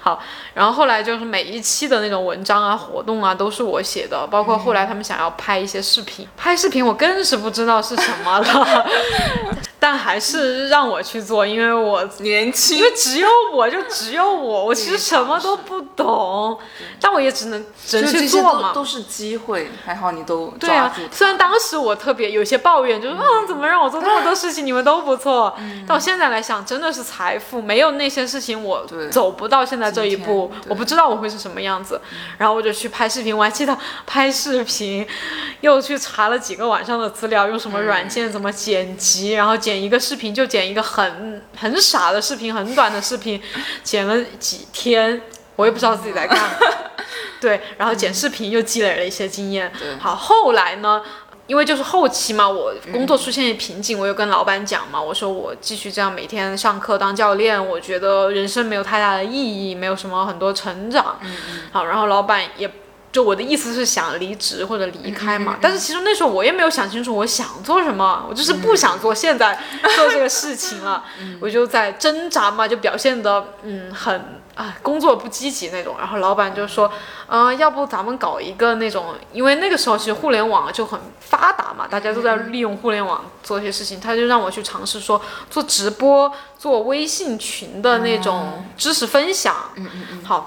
[0.00, 0.22] 好，
[0.54, 8.86] 然后后来就是每一期的那种文章啊、活动啊都是我写的，包括后来他们想要拍一些视频，拍视频我更是不知道是什么了。
[9.80, 16.58] 但还是让我去做，因为我年轻，因为只有我就只有我，我其实什么都不懂，
[17.00, 18.72] 但我也只能只能去做嘛。
[18.74, 20.94] 都是机会，还好你都对啊。
[21.10, 25.56] 虽然当时我特别有些抱怨，就是啊，怎么让我做那么多事情，你们都不错。
[25.88, 32.00] 但我现在来想，真的是财富，没有那些事情我走不到现在这一步，我不知道我会是什么样子。
[32.36, 33.76] 然后我就去拍视频，我还记得
[34.06, 35.06] 拍视频，
[35.62, 39.80] 又去查了几个晚上的资料，用什么软件怎么剪辑，然后剪。
[39.80, 43.40] 一个视频就剪一个很很傻的视频，很短的视频，
[43.82, 45.22] 剪了几天，
[45.56, 46.48] 我也不知道自己在干嘛。
[47.40, 49.72] 对，然后剪视频又积累了一些经验。
[49.98, 51.02] 好，后来呢，
[51.46, 59.32] 因为就是后期嘛，我工作出现瓶颈，我又跟老板讲嘛，我说我继续这样每天上课当教练，我觉得人生没有太大的意
[59.70, 61.18] 义，没有什么很多成长。
[61.22, 61.60] 嗯嗯。
[61.72, 62.70] 好，然后老板也。
[63.12, 69.58] 就我的意思是想离职或者离开嘛，但是其实那时候我也没有想清楚我想做什么，我就是不想做现在
[69.96, 71.02] 做这个事情了，
[71.40, 76.88] 我就在挣扎嘛，就表现的嗯很啊工作不积极那种，然后老板就说，
[77.26, 85.20] 嗯，要不咱们搞一个那种，因为那个时候其实互联网就很发达嘛，大家都在利用互联网做一些事情，他就让我去尝试说
[85.50, 90.46] 做直播、做微信群的那种知识分享，嗯嗯嗯，好。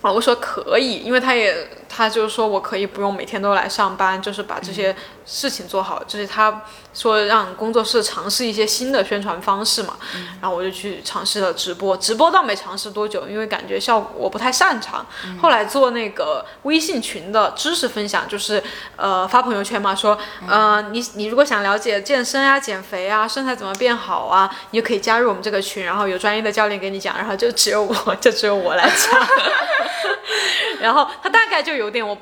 [0.00, 9.96] 啊，我说可以，因为他也，他就是说我可以不用每天都来上班，就是把这些事情做好，就是他说让工作室尝试一些新的宣传方式嘛，
[10.40, 15.06] 然后我就去尝试了直播，直播倒没尝试多久，因为感觉效果我不太擅长。
[15.40, 18.62] 后来做那个微信群的知识分享，就是
[18.96, 29.20] 呃发朋友圈嘛，说呃你你如果想了解健身啊、减肥啊、身材怎么变好啊，你就可以加入我们这个群，然后有专业的教练给你讲，然后就只有我 就只有我来讲。
[30.80, 32.18] 然后他大概就有点我，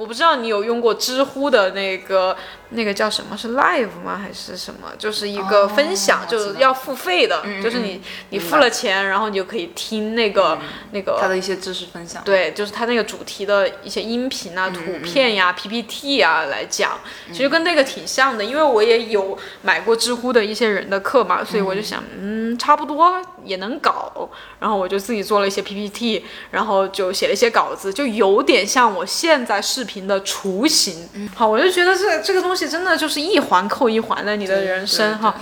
[0.00, 2.34] 我不知道你有用过知乎的那个。
[2.72, 3.36] 那个叫什么？
[3.36, 4.16] 是 live 吗？
[4.16, 4.92] 还是什么？
[4.96, 10.56] 就是一个分享，就是要付费的，就是你你付了钱，然后你就可以听那个
[10.92, 12.22] 那个他的一些知识分享。
[12.24, 17.00] 对，就是他那个主题的一些音频啊、图片呀、PPT 啊来讲，
[17.32, 18.44] 其实跟那个挺像的。
[18.44, 24.30] 因为我也有买过知乎的一些人的课嘛，所以我就想，嗯，差不多也能搞。
[24.60, 31.08] 然后我就自己做了一些 PPT，然后就写了一些稿子，就有点像我现在视频的雏形。
[31.34, 32.60] 好，我就觉得这这个东西。
[32.70, 35.34] 真的就是一环扣一环的你的人生哈，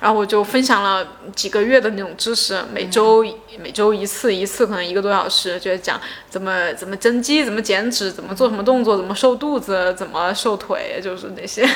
[0.00, 3.24] 然后我就分享了几个月的那种知识，每周
[3.62, 11.66] 每周一次，一次可能一个多小时，就是讲怎么怎么增肌，怎么减脂，怎么做什么动作，怎么瘦肚子，怎么瘦腿，就是那些，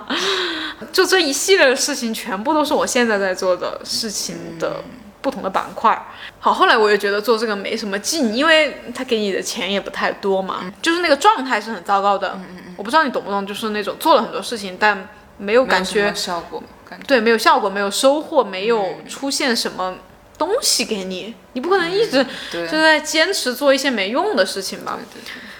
[0.92, 4.82] 就这一系列的事情，全部都是我现在在做的事情的
[5.20, 6.06] 不同的板块。
[6.38, 12.38] 好，后来我也觉得做这个没什么劲，因为他给你的钱也不太多嘛，就是那个状态是很糟糕的。
[12.76, 16.62] 我不知道你懂不懂，就是那种做了很多事情，但没有感觉效果，
[17.06, 19.96] 对，没有效果，没有收获，没有出现什么
[20.38, 24.98] 东西给你，你不可能一直就在坚持做一些没用的事情吧？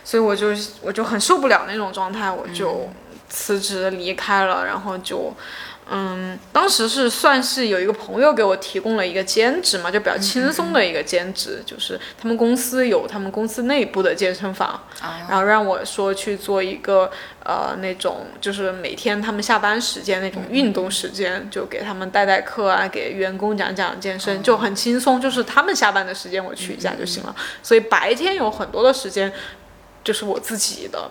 [0.04, 0.48] 所以我就
[0.80, 2.88] 我就很受不了那种状态，我就
[3.28, 5.34] 辞职离开了，然后就。
[5.90, 14.82] 嗯，当时是算是有一个朋友给我提供了一个兼职嘛，就比较轻松的一个兼职，就是他们公司有他们公司内部的健身房，
[15.28, 17.10] 然后让我说去做一个
[17.42, 29.32] 呃那种就是每天他们下班时间那种运动时间，就给他们带带课啊，给员工讲讲健身，就很轻松，就是他们下班的时间我去一下就行了，所以白天有很多的时间
[30.04, 31.10] 就是我自己的，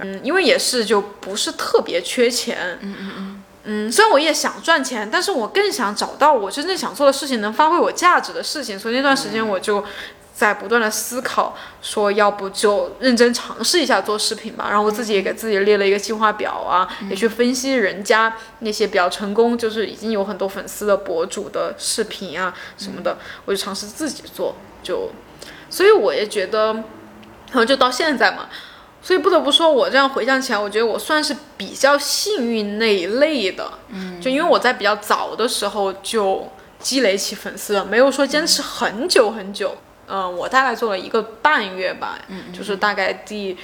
[0.00, 3.42] 嗯，因为也是就不是特别缺钱，嗯嗯嗯。
[3.68, 8.78] 嗯，虽然我也想赚钱，但是我更想找到我真正想做的事情，能发挥我价值的事情。
[8.78, 9.84] 所以那段时间我就
[10.32, 14.66] 在不断的思考，说要不就认真尝试一下做视频吧。
[14.68, 24.54] 然后我自己也给自己列了一个计划表啊，也去分析人家那些比较成功，就是已经有很多粉丝的博主的视频啊什么的，我就尝试自己做。
[24.82, 25.10] 就，
[25.68, 28.46] 所以我也觉得，然后就到现在嘛。
[29.06, 33.70] 所以不得不说，我这样回想起来，我觉得我算是比较幸运那一类的。
[33.90, 39.76] 嗯，就因为我在比较早的时候就积累起粉丝了，没有说坚持很久很久。
[40.08, 42.18] 嗯，我大概做了一个半月吧，
[42.52, 43.56] 就是大概第。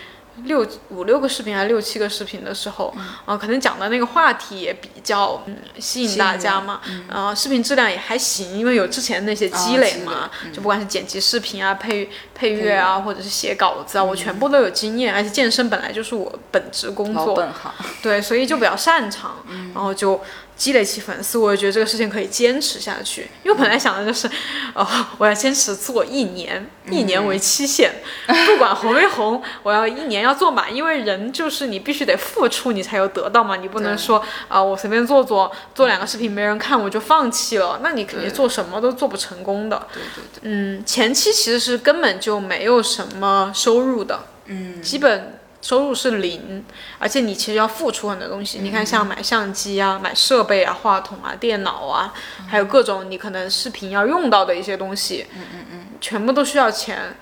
[0.45, 2.93] 六五六个视频还是六七个视频的时候，
[3.27, 5.45] 啊，可能讲的那个话题也比较
[5.79, 12.09] 吸引大家嘛，啊，视频质量也还行，因为有之前那些积累嘛，就不管是剪辑视频啊、配
[12.43, 19.37] 配乐啊，或者是写稿子啊，我全部都有经验，而且健身本来就是我本职工作，本行，对，所以就比较擅长，
[19.73, 20.21] 然后就。
[20.55, 23.27] 积累起粉丝，我也觉得这个事情可以坚持下去。
[23.43, 24.31] 因为本来想的就是，
[24.75, 24.87] 哦，
[25.19, 27.91] 我要坚持做一年，一年为期限，
[28.47, 30.73] 不管红没红，我要一年要做满。
[30.73, 33.57] 因为人就是你必须得付出，你才有得到嘛。
[33.57, 39.89] 你不能说啊，我随便做做，做两个视频没人看我就放弃了，那你肯定做什么都做不成功的。
[39.93, 45.39] 对对对，嗯，前期其实是根本就没有什么收入的，嗯，基本。
[45.65, 46.65] 收入是零，
[46.99, 48.59] 而且你其实要付出很多东西。
[48.59, 52.13] 你看，像买相机啊、买设备啊、话筒啊、电脑啊，
[52.49, 57.17] 还有各种你可能视频要用到的一些东西，嗯嗯嗯，全部都需要钱。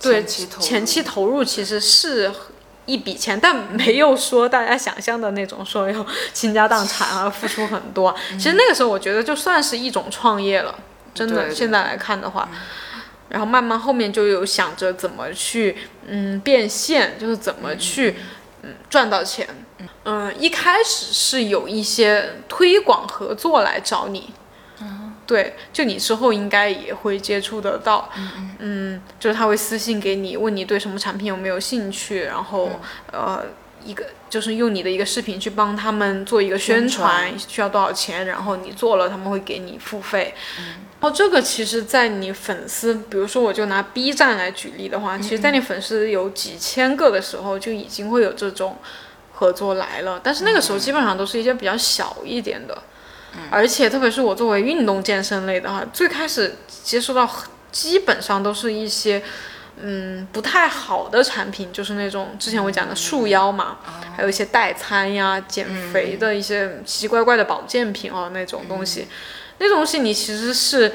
[0.00, 2.32] 对，前期投入前期投入其实是
[2.86, 8.12] 一笔钱，但没有说大家想象的那种说要倾家荡产啊，付出很多。
[8.32, 10.74] 其实那个时候我觉得就算是一种创业了，
[11.14, 11.36] 真的。
[11.36, 12.48] 对对现在来看的话。
[13.28, 18.16] 然后慢慢后面就有想着怎么去，嗯，变现，就是怎么去，
[18.62, 19.46] 嗯，赚到钱。
[20.04, 24.32] 嗯，一开始是有一些推广合作来找你，
[25.26, 28.08] 对，就你之后应该也会接触得到，
[28.60, 32.70] 嗯，就是他会私信给你，问你对什么产品有没有兴趣，然后
[33.12, 33.44] 呃，
[33.84, 40.32] 一个就是用你的一个视频去帮他们做一个宣传，需要多少钱，然后你做了，他们会给你付费。
[40.56, 40.64] 然
[41.00, 48.78] 后这个其实，在你粉丝，比如说我就拿 B 站来举例的话，其实，在你粉丝有几千个的时候，就已经会有这种
[49.34, 50.18] 合作来了。
[50.24, 52.82] 但是那个时候基本上都是一些比较小一点的，
[53.50, 57.28] 而且特别是我作为运动健身类的哈，最开始接触到
[57.70, 59.22] 基本上都是一些
[59.78, 63.76] 嗯不太好的产品，就是那种之前我讲的束腰嘛，
[64.16, 69.06] 还有一些代餐呀、减肥的一些奇奇怪怪的保健品啊那种东西。
[69.58, 70.92] 那东西你其实是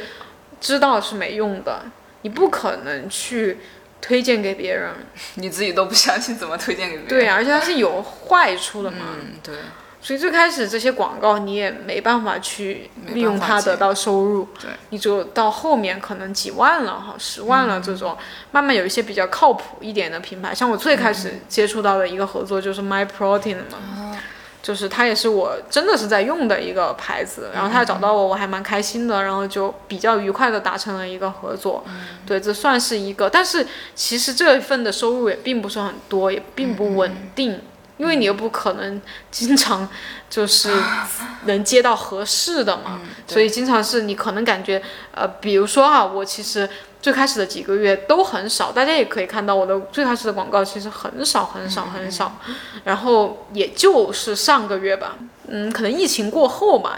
[0.60, 1.84] 知道是没用的，
[2.22, 3.58] 你不可能去
[4.00, 4.92] 推荐给别人。
[5.36, 7.08] 你自己都不相信，怎么推荐给别人？
[7.08, 9.18] 对，而且它是有坏处的嘛。
[9.20, 9.56] 嗯，对。
[10.04, 14.48] 所以最开始这些广告你也没办法去利用它得到收入。
[14.60, 14.72] 对。
[14.90, 18.18] 你只有到后面可能几万了哈，十万了这种，
[18.52, 24.18] 慢慢有一些比较靠谱一点的品牌，像我最开始接触到的一个合作就是 My Protein 嘛。
[24.62, 31.84] 就是它也是我真的是在用的一个牌子，然后他找到我，我还蛮开心的，然后就比较愉快的达成了一个合作。
[32.28, 37.60] 对，这算是一个，但是其实这份的收入也并不是很多，也并不稳定，
[38.02, 39.00] 因为你又不可能
[39.30, 39.88] 经常
[40.28, 40.74] 就是
[41.46, 44.82] 能接到合适的嘛，所以经常是你可能感觉
[45.14, 46.68] 呃，比如说啊，我其实。
[47.02, 52.38] 最开始的几个月都很少，大家也可以看到我的最开始的广告其实很少很少很少，
[52.84, 55.16] 然后也就是上个月吧，
[55.48, 56.92] 嗯，可能疫情过后嘛，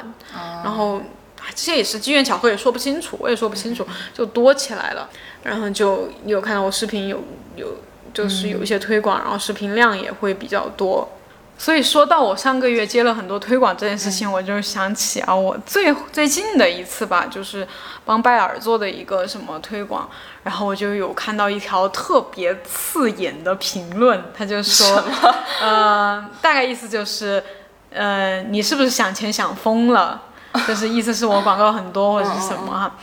[0.61, 1.01] 然后
[1.55, 5.09] 这些也是机缘巧合，也说不清楚，我也说不清楚，就多起来了，
[5.41, 7.23] 然后就有看到我视频有
[7.55, 7.67] 有
[8.13, 11.09] 就是有一些推广，然后视频量也会比较多。
[11.55, 17.65] 所以说到我上个月接了很多推广这件事情，我就想起啊，我最最近的一次吧，就是
[18.03, 20.09] 帮拜耳做的一个什么推广，
[20.43, 25.03] 然后我就有看到一条特别刺眼的评论，他就说，
[25.61, 27.41] 呃，大概意思就是，
[27.91, 30.23] 呃，你是不是想钱想疯了？
[30.67, 32.95] 就是意思是我广告很多或者是什么哈。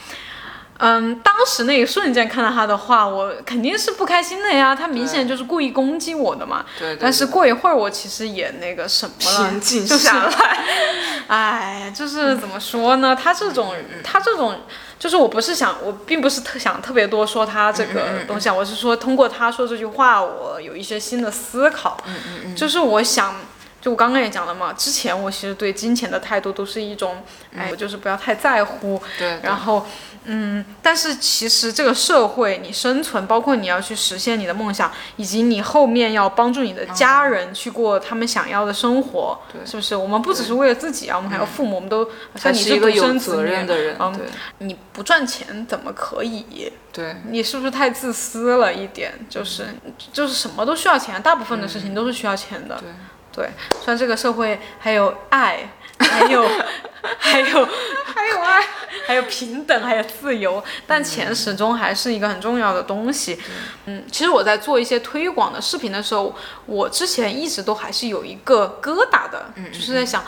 [0.80, 4.74] 嗯，当时那一瞬间看到他的话，我肯定是不开心的呀。
[4.74, 6.64] 他明显就是故意攻击我的嘛。
[6.78, 6.96] 对。
[6.96, 10.58] 但是过一会儿，我其实也那个什么了，平静下来。
[11.28, 13.14] 哎，就是怎么说呢？
[13.14, 14.60] 他这种，他这种，
[14.98, 18.54] 就是我不是想，我并不是特想特别多说他这个东西啊。
[18.54, 22.02] 我是说，通过他说这句话，我有一些新的思考。
[22.06, 22.56] 嗯嗯嗯。
[22.56, 23.36] 就是我想，
[23.80, 27.22] 就我刚刚也讲了嘛，之前我其实对金钱的态度都是一种，
[27.56, 29.00] 哎，我就是不要太在乎。
[29.18, 29.40] 对。
[29.42, 29.86] 然后。
[30.24, 39.96] 嗯，但是其实这个社会，你生存，包括你要去实现你的梦想，以及你后面要帮助你的家人去过他们想要的生活，是不是？
[39.96, 42.06] 我们不只是为了自己啊，我们还有父母，我们都
[42.36, 44.20] 像你是独生子女，嗯，
[44.58, 46.70] 你不赚钱怎么可以？
[46.92, 49.14] 对，你是不是太自私了一点？
[49.30, 49.68] 就是
[50.12, 52.76] 就是什么都需要钱，大部分的事情都是需要钱的。
[52.76, 52.88] 对，
[53.32, 55.70] 对，虽然这个社会还有爱。
[56.02, 56.42] 还有，
[57.18, 57.68] 还有，
[58.06, 58.62] 还有爱，
[59.06, 63.38] 还有平等，还有自由，但钱始终还是一个很重要的东西。
[63.84, 70.24] 嗯，其实我在做一些推广的视频的时候，我之前一直都还是有一个疙瘩的，就是在想，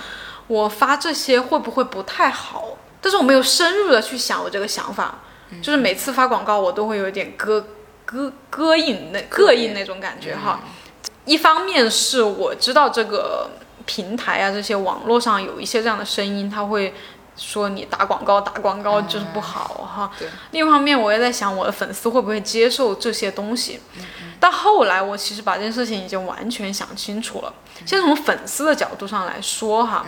[0.46, 2.76] 我发这些会不会不太好？
[3.00, 5.20] 但是我没有深入的去想我这个想法，
[5.62, 7.64] 就是每次发广告我都会有点膈
[8.07, 10.61] 膈膈应那膈应那种感觉哈。
[11.25, 13.51] 一方面是我知道这个。
[13.85, 16.95] 平台啊，这些网络上有一些这样的声音，他会
[17.37, 20.09] 说你打广告，打广告就是不好哈。
[20.53, 23.81] 另一方面，我也在想我的粉丝会不会接受这些东西。
[24.39, 27.53] 到后来我其实把这件事情已经完全想清楚了。
[27.85, 30.07] 先从粉丝的角度上来说哈，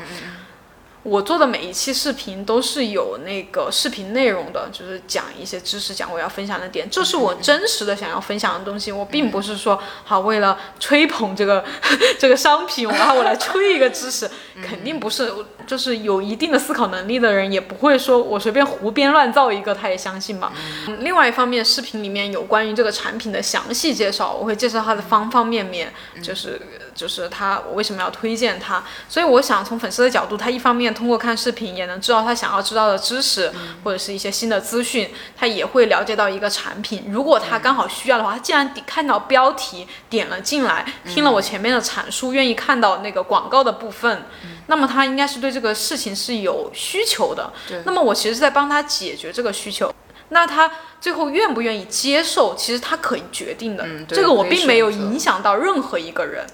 [1.04, 8.90] 我做的每一期视频都是有那个视频内容的，就是讲一些知识，讲我要分享的点，这是我真实的想要分享的东西。
[8.90, 11.64] 我并不是说好为了吹捧这个
[12.18, 14.28] 这个商品，然后我来吹一个知识，
[14.66, 15.32] 肯定不是。
[15.66, 20.52] 就是有一定的思考能力的人，也不会说我随便胡编乱造一个，他也相信吧。
[20.98, 25.90] 另外一方面，视频里面有关于这个产品的详细介绍，我会介绍它的方方面面，
[26.22, 26.60] 就是
[26.94, 28.82] 就是他我为什么要推荐他。
[29.08, 37.04] 所以我想从粉丝的角度，他一方面通过看视频也能知道他想要知道的知识，或者是一些新的资讯，他也会了解到一个产品。
[37.08, 44.24] 如果他刚好需要的话，他既然看到标题点了进来，听了我前面的阐述，愿意看到那个广告的部分，
[44.66, 47.52] 那么他应该是对这个事情是有需求的。
[47.84, 49.92] 那么我其实是在帮他解决这个需求。
[50.30, 50.68] 那他
[51.00, 53.86] 最后愿不愿意接受，其实他可以决定的。
[54.08, 56.44] 这个我并没有影响到任何一个人。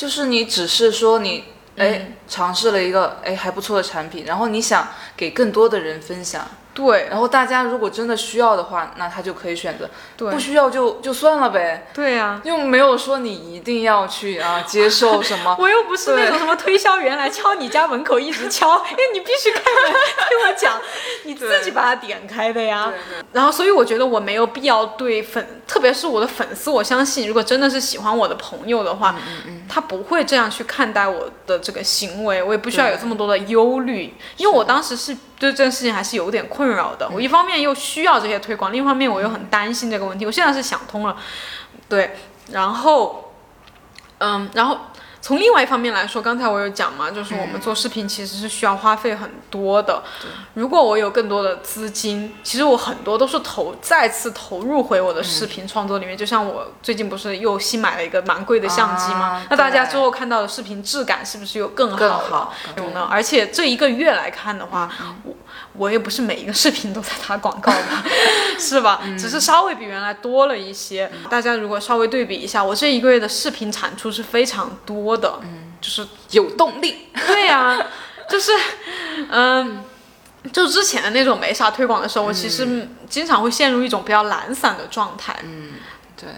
[0.00, 1.44] 就是你只是说你。
[1.76, 4.86] 哎，尝试了一个哎还不错的产品，然后你想
[5.16, 6.46] 给更多的人分享，
[6.80, 20.78] 对，然后大家如果真的需要的话，那他就可以选择，对，不需要就就算了呗，对呀，又没有说你一定要去啊接受什么， 我又不是那种什么推销员来敲你家门口一直敲，哎，你必须开门听我讲，
[21.24, 22.92] 你自己把它点开的呀，
[23.32, 29.16] 然后所以我觉得我没有必要对粉，特别是我的粉丝，我相信如果真的是喜欢我的朋友的话，
[29.66, 31.70] 他不会这样去看待我的这。
[31.70, 37.10] 这个行为，我也不需要有这么多的忧虑，因为我当时是对这件事情还是有点困扰的。
[37.12, 40.24] 我一方面又需要这些推广，另一方面我又很担心这个问题。
[40.24, 41.16] 我现在是想通了，
[41.88, 42.14] 对，
[42.52, 43.32] 然后，
[44.18, 44.78] 嗯，然后。
[45.20, 50.02] 从另外一方面来说，刚才我有讲嘛，就是我们做视频其实是需要花费很多的。
[50.54, 56.16] 如果我有更多的资金，其实我很多都是投再次投入回我的视频创作里面。
[56.16, 59.42] 就像我最近不是又新买了一个蛮贵的相机吗？
[59.50, 63.06] 那大家之后看到的视频质感是不是又更好有呢？
[63.10, 64.90] 而且这一个月来看的话，
[65.24, 65.34] 我。
[65.72, 68.04] 我也不是每一个视频都在打广告 吧，
[68.58, 69.00] 是吧？
[69.18, 71.10] 只是稍微比原来多了一些。
[71.28, 77.08] 大家如果稍微对比一下，我这一个月的视频产出是非常多的，嗯，就是有动力。
[77.26, 77.78] 对呀，
[78.28, 78.52] 就是，
[79.30, 79.84] 嗯，
[80.52, 85.36] 就之前的那种没啥推广的时候，我其实经常会陷入一种比较懒散的状态。
[85.44, 85.72] 嗯，
[86.16, 86.28] 对。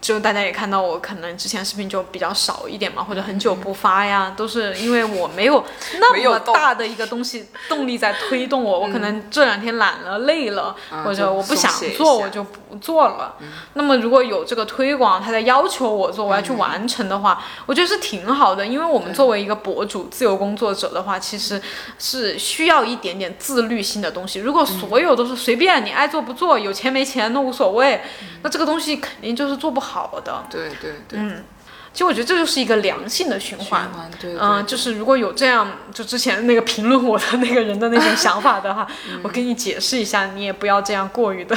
[0.00, 5.64] 就大家也看到我可能之前视频就比较少一点嘛，或者很久不发呀，都是因为我没有
[6.00, 10.74] 那么大的一个东西动力在推动我，我可能这两天懒了累了，
[11.04, 13.36] 或者我不想做我就不做了。
[13.74, 21.60] 那么如果有这个推广，他在要求我做，我要去完成的话，我觉得是挺好的，因为我们作为一个博主、自由工作者的话，其实
[21.98, 24.40] 是需要一点点自律性的东西。
[24.40, 28.00] 如果所有都是随便你爱做不做，有钱没钱都无所谓，
[28.42, 30.18] 那这个东西肯定就是做不好。
[30.24, 31.44] 的，对对对，嗯，
[31.92, 38.86] 其实我觉得这就是一个良性的循环，对，嗯，就是如果有这样，就之前那个评论我的那个人的那种想法的话，
[39.22, 41.56] 我给你解释一下，你也不要这样过于的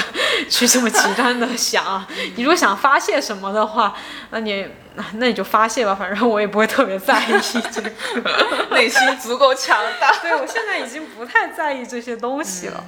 [0.49, 2.07] 去这么极端的想啊。
[2.35, 3.93] 你如果想发泄什么的话，
[4.31, 4.67] 那你
[5.13, 7.31] 那你就发泄吧，反正我也不会特别在意
[7.71, 7.91] 这个，
[8.71, 10.11] 内心足够强大。
[10.21, 12.83] 对我现在已经不太在意这些东西了。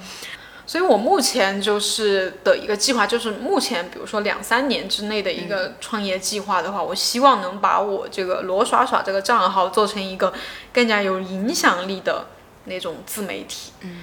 [0.68, 10.30] 所以，我目前就是的一个计划，就是目前，比如说两三年之内的一个创业计划的话，我希望能把我这个罗耍耍这个账号做成一个
[10.70, 12.26] 更加有影响力的
[12.66, 13.72] 那种自媒体。
[13.80, 13.96] 嗯。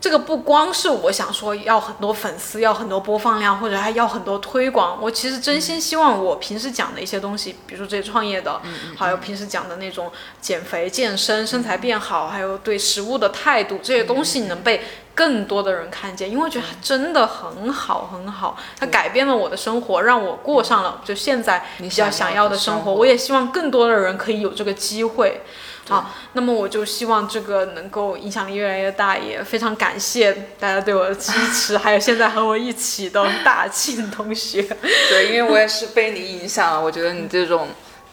[0.00, 4.96] 这个不光是我想说要很多粉丝，要很多播放量，或者还要很多推广。
[5.02, 8.60] 我其实真心希望我平时讲的一些东西，比如说这些创业的，
[8.96, 14.84] 还有平时讲的那种减肥、健身、身材变好，还有对食物的态度，这些东西能被
[15.16, 22.94] 更多的人看见，因为我觉得它真的很好很好，它改变了我的生活，让我过上了就现在比较想要的生活。
[22.94, 25.42] 我也希望更多的人可以有这个机会。
[25.88, 34.62] 好，那么我就希望这个能够影响力越来越大，也非常感谢大家对我的支持，还有现在和我一起的大庆同学。
[35.08, 37.68] 对，因为我也是被你影响了，我觉得你这种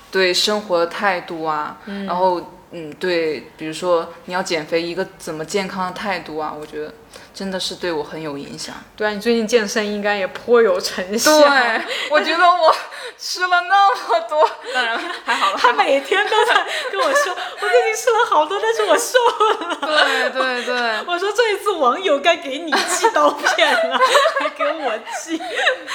[0.10, 6.94] 对生活的态度啊，然后嗯，对，比如说你要减肥一个怎么健康的态度啊，我觉得。
[7.36, 8.74] 真的是对我很有影响。
[8.96, 11.38] 对啊，你最近健身应该也颇有成效。
[11.38, 12.74] 对，我觉得我
[13.18, 15.58] 吃了那么多，当然还好了。
[15.58, 19.78] 他每天都在跟我说， 我最近吃了好多，但是我瘦了。
[19.82, 24.00] 对对对，我说这一次网友该给你寄刀片了，
[24.40, 25.38] 还给我寄。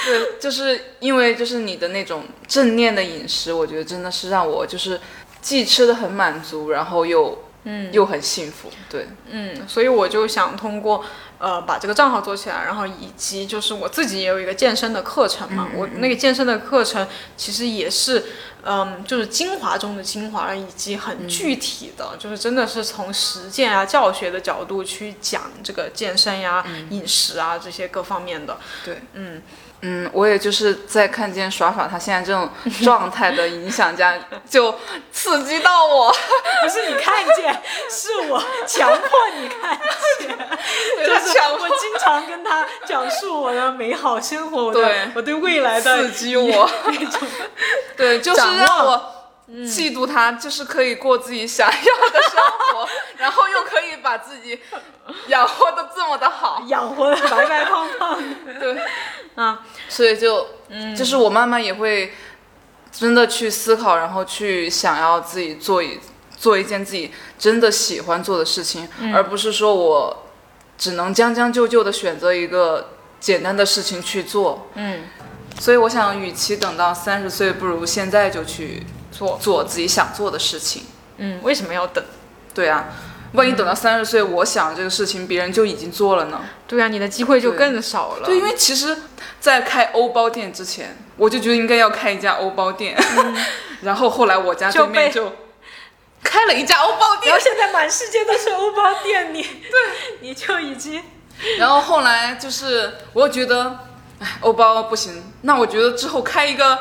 [0.04, 5.00] 对，就是因为就是你的那种正念的饮食，我觉得真的是让我就是
[5.40, 7.44] 既吃的很满足，然后又。
[7.64, 11.04] 嗯，又很幸福，对，嗯，所以我就想通过
[11.40, 17.04] 呃把这个账号做起来，然后以及就是我自己也有一个健身的课程嘛，我那个健身的课程
[17.36, 18.26] 其实也是
[18.62, 29.42] 嗯就是精华中的精华，以及很具体的，就是真的是从实践啊教学的角度去讲这个健身呀、饮食啊这些各方面的，对，嗯。
[29.82, 32.46] 嗯，我也就是在看见耍耍他现在这种
[32.84, 34.14] 状态的影响下，
[34.46, 34.74] 就
[35.10, 36.12] 刺激到我。
[36.62, 39.08] 不是你看见，是我强迫
[39.40, 39.80] 你看
[40.18, 40.28] 见。
[40.98, 46.70] 就是我经常跟他讲述我的美好生活，我对我对未来的刺激我。
[47.96, 49.14] 对，就是让我
[49.50, 52.42] 嫉妒他，就是可以过自己想要的生
[52.72, 52.88] 活，
[53.18, 54.58] 然后又可以把自己
[55.26, 58.18] 养活的这么的好，养活的白白胖胖。
[58.46, 58.54] 的。
[58.58, 58.78] 对。
[59.36, 62.12] 啊，所以就，嗯，就是我慢慢也会
[62.92, 65.98] 真的去思考，然后去想要自己做一
[66.36, 70.26] 做一件自己真的喜欢做的事情，而不是说我
[70.76, 72.90] 只能将将就就的选择一个
[73.20, 74.68] 简单的事情去做。
[74.74, 75.04] 嗯，
[75.60, 80.84] 所以我想，与其等到三十岁，不如现在就去做做自己想做的事情。
[81.18, 82.02] 嗯，为什么要等？
[82.54, 82.88] 对啊。
[83.34, 86.40] 万一等到三十岁，我想这个事情，别人就已经做了呢？
[86.66, 88.26] 对啊，你的机会就更少了。
[88.26, 88.96] 对，因为其实，
[89.38, 92.96] 在开欧包店之前，我就觉得应该要开一家欧包店。
[93.82, 95.32] 然后后来我家对面就
[96.24, 99.80] 开了一家欧包店，然后现在满世界都是欧包店，你对，
[100.22, 101.00] 你就已经。
[101.58, 103.78] 然后后来就是，我觉得，
[104.18, 106.78] 哎，欧包不行，那我觉得之后开一个。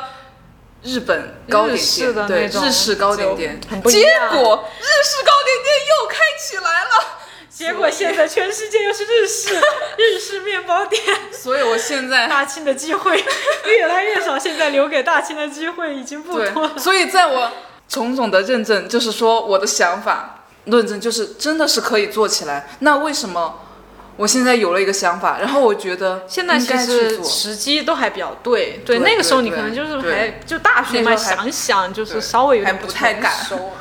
[0.82, 7.18] 日本糕点店，对日式糕点店，结果日式糕点店又开起来了。
[7.50, 9.60] 结果现在全世界又是日式
[9.98, 13.22] 日式面包店，所以我现在大庆的机会
[13.68, 14.38] 越来越少。
[14.38, 16.78] 现在留给大庆的机会已经不多了。
[16.78, 17.52] 所以在我
[17.86, 22.70] 种种的认证，就是说我的想法论证，就是真的是可以做起来。
[22.78, 23.66] 那为什么？
[24.20, 33.32] 我现在有了一个想法，然后我觉得现在其实时机都还比较对，对那个时候你可能就是还就大学嘛，想想就是稍微有点不太敢，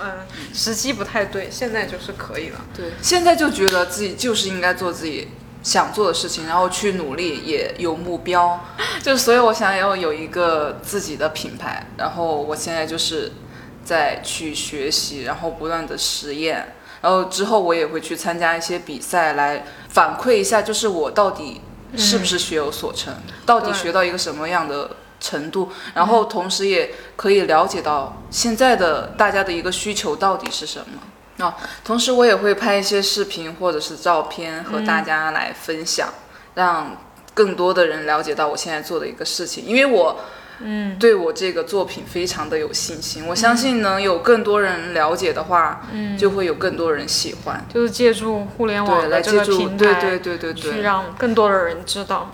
[0.02, 2.62] 嗯，时机不太对，现在就是可以了。
[2.74, 5.28] 对，现在就觉得自己就是应该做自己
[5.62, 8.66] 想做的事情，然后去努力，也有目标，
[9.04, 13.34] 就所以我想要有一个自己的品牌，然后我现在就是
[13.84, 16.76] 在去学习，然后不断的实验。
[17.02, 21.62] 然后之后我也会去参加一些比赛，来反馈一下，就是我到底
[21.96, 23.14] 是不是学有所成，
[23.46, 25.72] 到底学到一个什么样的程度。
[25.94, 31.46] 然后同时也可以了解到现在的大家的一个需求到底是什么。
[31.46, 36.10] 啊，同时我也会拍一些视频或者是照片和大家来分享，
[36.56, 36.98] 让
[37.34, 40.16] 更多的人了解到我现在做的一个事情，因为我。
[40.62, 52.32] 嗯，对我这个作品非常的有信心，我相信能有更多人了解的话，嗯，就会有更多人喜欢，就是借助互联网的这个平台，对对对对对，去让更多的人知道。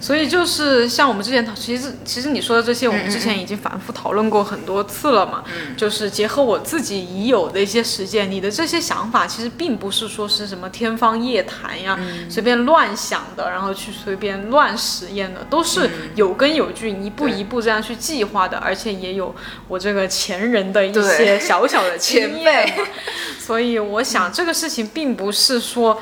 [0.00, 5.42] 所以就是像我们之前讨，其实其实你说的这些，我们之前已经反复讨论过很多次了嘛。
[5.46, 5.76] 嗯。
[5.76, 19.34] 就是结合我自己已有的一些实践，你的这些想法其实并不是说是什么天方夜谭呀，随便乱想的，然后去随便乱实验的，都是有根有据，一步一步这样去计划的，而且也有
[19.66, 22.72] 我这个前人的一些小小的经验。
[23.38, 26.00] 所以我想这个事情并不是说。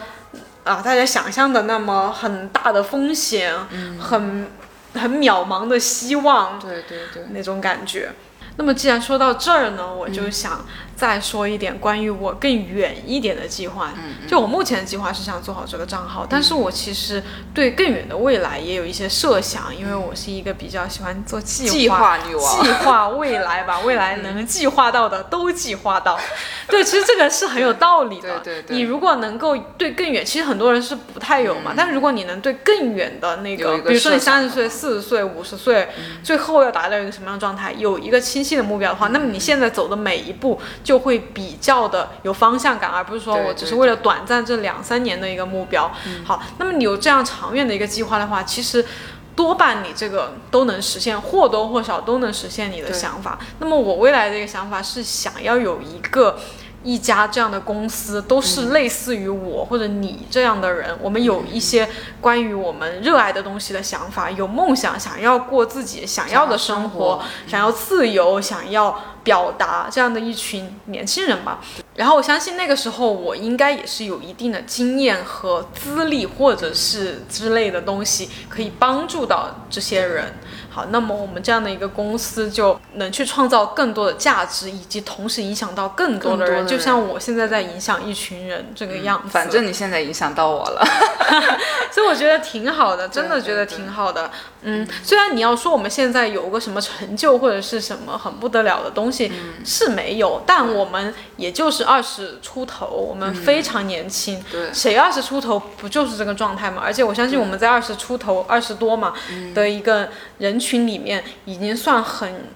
[0.66, 3.54] 啊，大家想象的那么很大的风险，
[3.98, 4.48] 很
[4.94, 8.10] 很渺茫的希望，对对对，那种感觉。
[8.56, 10.66] 那么既然说到这儿呢，我就想。
[10.96, 17.22] 再说一点关于我更远一点的计划，嗯就我目前的计划是想做好这个账号，但是我其实
[17.52, 26.18] 对更远的未来也有一些设想，因为我是一个比较喜欢做计划女王，计划未来吧， 未来能计划到的都计划到。
[26.66, 28.40] 对，其实这个是很有道理的。
[28.40, 28.76] 对对对。
[28.76, 35.88] 你如果能够对更远，其实很多人是不太有嘛，但是如果你能对更远的那个，比如说你三十岁、四十岁、五十岁，
[36.22, 40.58] 最后要达到一个什么样的状态，有一个清晰的目标的话，那么你现在走的每一步。
[40.86, 45.90] 就会比较的有方向感，而不是说我只是为了短暂这两三年的一个目标。
[46.24, 48.86] 好，那么你有这样长远的一个计划的话，其实
[49.34, 53.36] 多半你这个都能实现，或多或少都能实现你的想法。
[53.58, 56.38] 那么我未来的一个想法是想要有一个。
[56.86, 61.88] 一家这样的公司都是类似于我或者你这样的人，我们有一些
[62.20, 71.60] 关于我们热爱的东西的想法，有梦想，想要过自己想要的生活，想要自由，想要表达这样的一群年轻人吧。
[71.96, 80.34] 然后我相信那个时候我应该也是有一定的经验和资历或者是之类的东西，可以帮助到这些人。
[80.76, 86.66] 好，那么我们这样的一个公司就能去创造更多的价值，以及同时影响到更多的人。
[86.66, 89.30] 就就像我现在在影响一群人这个样子。
[89.30, 90.86] 反正你现在影响到我了，
[91.90, 94.30] 所以我觉得挺好的，真的觉得挺好的。
[94.68, 104.38] 嗯，虽然你要说我们现在有个什么成就或者是什么很不得了的东西、嗯是没有，但我们也就是二十出头，我们非常年轻。
[104.40, 106.82] 嗯对谁二十出头不就是这个状态嘛？
[106.84, 110.08] 而且我相信我们在二十出头、二十多嘛嗯的一个
[110.38, 112.48] 人群里面，已经算很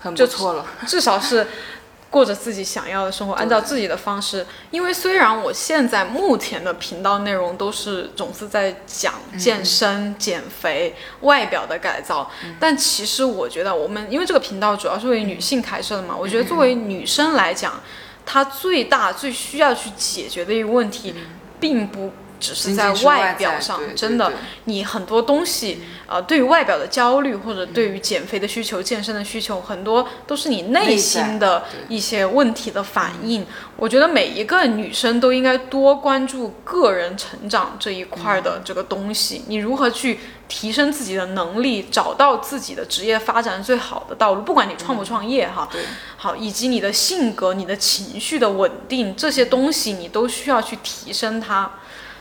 [0.00, 0.66] 很就不错了。
[0.86, 1.46] 至少是
[2.08, 4.46] 过着自己想要的生活，按照自己的方式。
[4.70, 17.80] 因为虽然我现在目前的频道内容都是总是在讲健身、减肥、外表的改造，但其实我觉得我们因为这个频道主要是为女性开设的嘛，我觉得作为女生来讲，
[18.26, 21.14] 她最大最需要去解决的一个问题，
[21.60, 22.10] 并不。
[22.40, 33.46] 只是在外外表上，真的对，你很多东西，呃，对于外表的焦虑，或者对于减肥的需求、健身的需求，很多都是你内心的一些问题的反应。
[33.76, 45.68] 我觉得每一个女生都应该多关注个人成长这一块儿的这个东西，你如何去提升自己的能力，找到自己的职业发展最好的道路，不管你创不创业哈，
[46.16, 51.70] 好，以及你的性格、你的情绪的稳定这些东西，你都需要去提升它。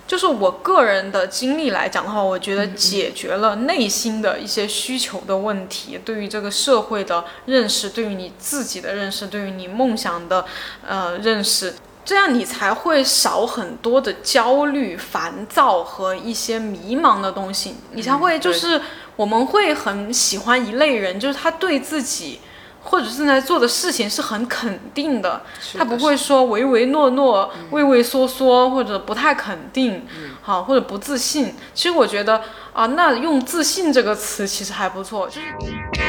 [0.09, 10.43] 就是我个人的经历来讲的话，我觉得解决了内心的一些需求的问题，对于这个社会的认识，对于你自己的认识，对于你梦想的
[10.83, 18.81] 呃认识，这样你才会少很多的焦虑、烦躁和一些迷茫的东西，你才会就是
[19.15, 22.39] 我们会很喜欢一类人，就是他对自己。
[22.83, 25.41] 或者正在做的事情是很肯定的，
[25.77, 30.05] 他不会说唯唯诺诺、畏畏缩缩或者不太肯定，
[30.41, 31.53] 好或者不自信。
[31.73, 32.41] 其实我觉得
[32.73, 36.08] 啊，那用自信这个词其实还不错，就是。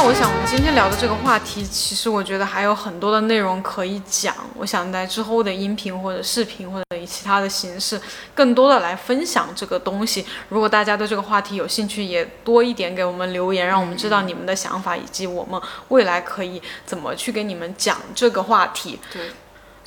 [0.00, 4.32] 那我想，我们今天聊的这个话题，其实我觉得还有很多的内容可以讲。
[4.54, 8.00] 我想在之后的音频或者视频或者以其他的形式，
[8.32, 10.24] 更多的来分享这个东西。
[10.50, 19.00] 如果大家对这个话题有兴趣，也多一点给我们留言，让我们知道你们的想法，以及我们未来可以怎么去给你们讲这个话题。
[19.12, 19.22] 对。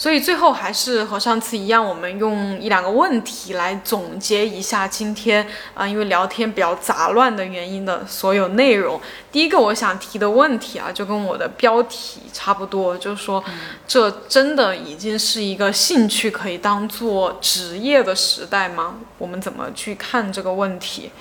[0.02, 5.44] 所以最后还是和上次一样，我们用一两个问题来总结一下今天
[5.76, 9.00] 啊、呃，因为聊天比较杂乱的原因的所有内容。
[9.32, 13.44] 第一个我想提的问题啊，就跟我的标题差不多，就是说，
[13.88, 18.96] 这真的已经是一个兴趣可以当做职业的时代吗？
[19.20, 21.12] 我们怎么去看这个问题？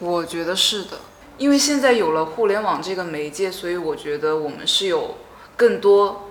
[0.00, 0.98] 我觉得是的，
[1.38, 5.14] 因为现在有了互联网这个媒介，所以我觉得我们是有
[5.56, 6.26] 更多。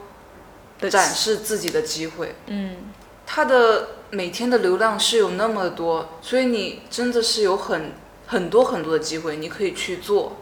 [0.90, 2.78] 展示自己的机会，嗯，
[3.26, 7.92] 它的每天的流量是有那么多，所以你真的是有很
[8.28, 10.38] 很多很多的机会，你可以去做，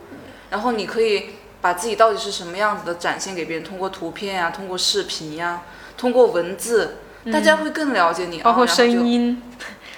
[0.50, 1.32] 然后你可以
[1.62, 5.64] 把自己到底是什么样子的展现给别人，通过图片呀、啊，通过视频呀、啊，
[5.98, 6.98] 通过文字，
[7.32, 9.42] 大家会更了解你，嗯、包括声啊、音，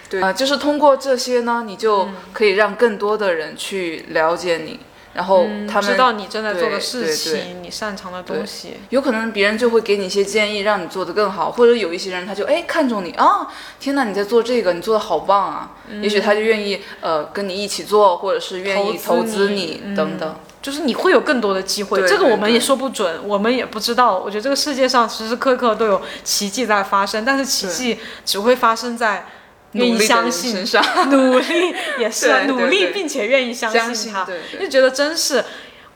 [0.10, 4.80] 对啊、呃，就是通过这些呢，你就可以让更多的人去了解你。
[5.14, 13.48] 然后他们、嗯、知道你正在做的事情，你擅长的东西，有可能别人就会给你一些建议，让你做得更好，或者有一些人他就哎看中你啊，
[13.80, 24.18] 天哪，你在做这个，你做的好棒啊，嗯、也许他就愿意呃跟你一起做，或者是愿意投资你等等、嗯，就是你会有更多的机会，这个我们也说不准，我们也不知道。
[24.18, 29.26] 我觉得这个世界上时时刻刻都有奇迹在发生，但是奇迹只会发生在。
[29.74, 30.66] 愿意相信，
[31.10, 35.44] 努力也是努力，并且愿意相信它，对对就觉得真是，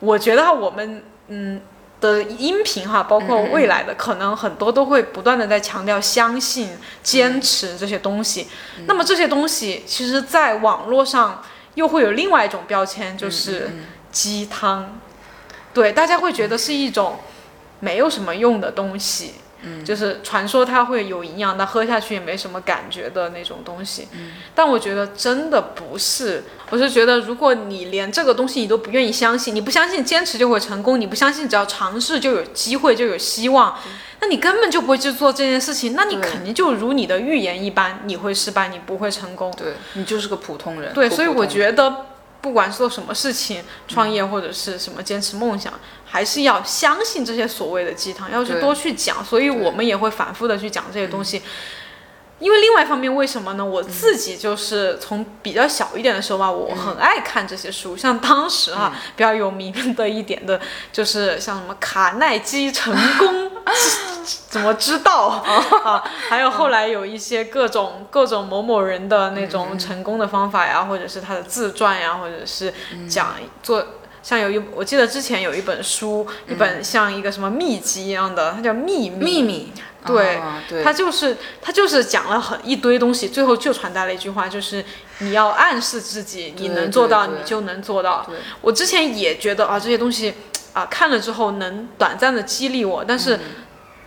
[0.00, 1.60] 我觉得我们嗯
[2.00, 6.70] 的音频哈，包括未来的，嗯可能很多都会不断的在强调相信、
[7.02, 8.48] 坚持这些东西。
[8.78, 11.42] 嗯、那么这些东西，其实在网络上
[11.74, 13.70] 又会有另外一种标签，嗯就是
[14.12, 15.00] 鸡汤。
[15.72, 17.18] 对，大家会觉得是一种
[17.80, 19.34] 没有什么用的东西。
[19.62, 24.08] 嗯、就是传说它会有营养，但喝下去也没什么感觉的那种东西。
[24.12, 33.78] 嗯、但我觉得真的不是，我是觉得如果你连这个东西你都不愿意相信，你不相信坚持就会成功，你不相信只要尝试就有机会就有希望，
[34.20, 39.52] 那你根本就不会去做这件事情，那你肯定就如你的预言一般，你会失败，你不会成功。
[39.56, 40.92] 对你就是个普通人。
[40.92, 41.90] 对，所以我觉得。
[41.90, 42.06] 得。
[42.42, 45.72] 不管是做什么事情，创业或者是什么坚持梦想，
[46.06, 49.24] 还是要相信这些所谓的鸡汤，要去多去讲。
[49.24, 51.42] 所以我们也会反复的去讲这些东西。
[52.38, 53.64] 因为另外一方面，为什么呢？
[53.64, 57.96] 我自己就是从比较小一点的时候吧，我很爱看这些书。
[57.96, 60.60] 像当时啊，比较有名的一点的，
[60.92, 63.50] 就是像什么卡耐基成功
[64.50, 65.28] 怎么知道
[65.82, 66.04] 啊？
[66.28, 72.70] 还有后来有一些各种各种某某人的那种成功的方法呀，或者是他的自传呀，或者是
[73.08, 73.82] 讲做。
[74.26, 79.24] 像有一，我记得之前有一本书，一本像一个什么秘籍一样的，它叫秘密。
[79.24, 79.72] 秘密。
[80.04, 84.84] 对，对，它就是它就是讲了很一堆东西，最后就传达了一句话，就是
[85.18, 88.28] 你要暗示自己，你能做到，你就能做到。
[88.62, 90.34] 我之前也觉得啊，这些东西
[90.72, 93.38] 啊看了之后能短暂的激励我，但是。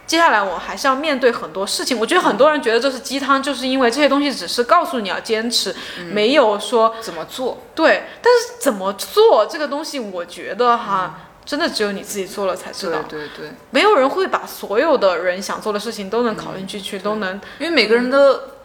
[0.10, 2.00] 接下来我还是要面对很多事情。
[2.00, 5.76] 我觉得很多人觉得这是鸡汤，就是因为这些东西只是告诉你要坚持，
[6.12, 7.62] 没有说怎么做。
[7.76, 13.04] 对，但是怎么做这个东西，我觉得哈，真的只有你自己做了才知道。
[13.04, 18.56] 对对对，没有人会把所有的人想做的事情都能考虑进去，都能，因为每个人的。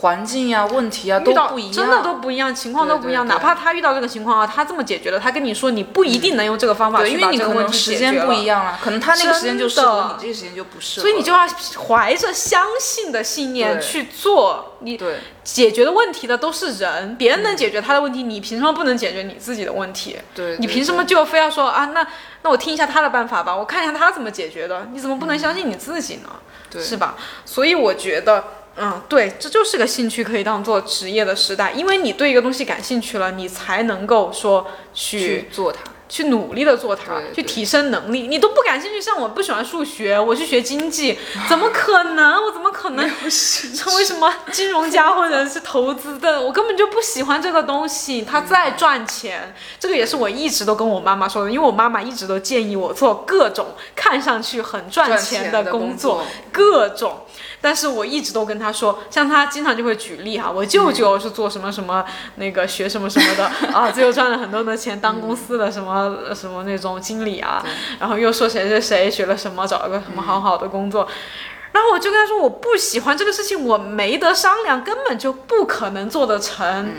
[0.00, 3.26] 环境呀，问题啊，都不一样，真的都不一样，情况都不一样。
[3.26, 8.12] 哪怕他遇到这个情况啊，他这么解决了，他跟你说你不一定能用这个方法去把这个问题解决了。
[8.12, 11.02] 时间不一样了，可能他那个时间就适合你，这个时间就不适合。
[11.02, 11.40] 所以你就要
[11.88, 14.76] 怀着相信的信念去做。
[14.80, 14.96] 你
[15.42, 20.16] 解决的问题的都是人，别人能解决他的问题，你凭什么不能解决你自己的问题？
[20.32, 21.86] 对，你凭什么就非要说啊？
[21.86, 22.06] 那
[22.42, 24.86] 那我听一下他的办法吧，我看一下他怎么解决的。
[24.92, 26.28] 你怎么不能相信你自己呢？
[26.70, 27.16] 对是吧？
[27.44, 28.44] 所以我觉得。
[28.80, 38.28] 嗯，对，这就是个兴趣可以当做职业的时代，因为你对一个东西感兴趣了，你才能够说去做它，去努力的做它，去提升能力。
[38.28, 41.18] 你都不感兴趣，像我不喜欢数学，我去学经济，
[41.48, 42.44] 怎么可能？
[42.44, 43.04] 我怎么可能
[43.74, 46.40] 成为什么金融家或者是投资的？
[46.40, 48.22] 我根本就不喜欢这个东西。
[48.22, 57.22] 它再赚钱，这个也是我一直都跟我妈妈说的，因为我妈妈一直都建议我做各种看上去很赚钱的工作，各种。
[57.60, 62.04] 但是我一直都跟他说，像他经常就会举例哈，我舅舅是做什么什么
[62.36, 67.64] 那个学什么什么的 啊，最后赚了很多的钱，当公司的什么什么那种经理啊，
[67.98, 71.08] 然后又说谁谁谁学了什么，找了个什么好好的工作，
[71.72, 76.92] 然后我就跟他说，我不喜欢这个事情，我没得商量，根本就不可能做得成，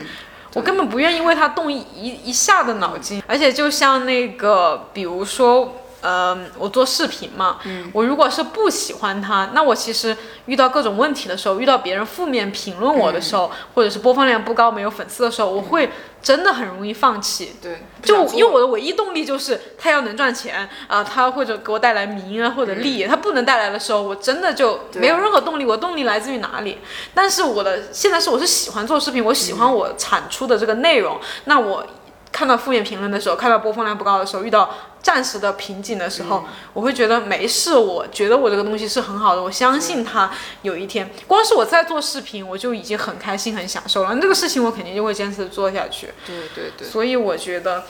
[0.54, 1.86] 我根本不愿意为他动一
[2.26, 5.76] 一下的脑筋，而且就像那个，比如说。
[6.02, 15.92] 嗯，我做视频嘛，嗯我如果是不喜欢它，那我其实遇到各种问题的时候，遇到别人负面评论我的时候，或者是播放量不高、没有粉丝的时候，我会
[16.22, 17.56] 真的很容易放弃。
[17.62, 25.66] 对，就因为我的唯一动力就是它要能赚钱啊，它或者给我带来名啊或者利益，它不能带来的时候，我真的就没有任何动力。
[25.66, 26.78] 我动力来自于哪里？
[27.14, 31.86] 但是我的现在是我是喜欢做视频，我喜欢我产出的这个内容，那我。
[32.32, 34.70] 看到负面评论的时候，看到播放量不高的时候，遇到
[35.02, 36.44] 暂时的瓶颈的时候，
[36.74, 37.74] 我会觉得没事。
[37.74, 40.30] 我觉得我这个东西是很好的，我相信它
[40.62, 44.16] 有一天，光是我在做视频，我就已经很开心、很享受了。
[44.20, 46.10] 这个事情我肯定就会坚持做下去。
[46.26, 46.88] 对对对。
[46.88, 47.84] 所以我觉得，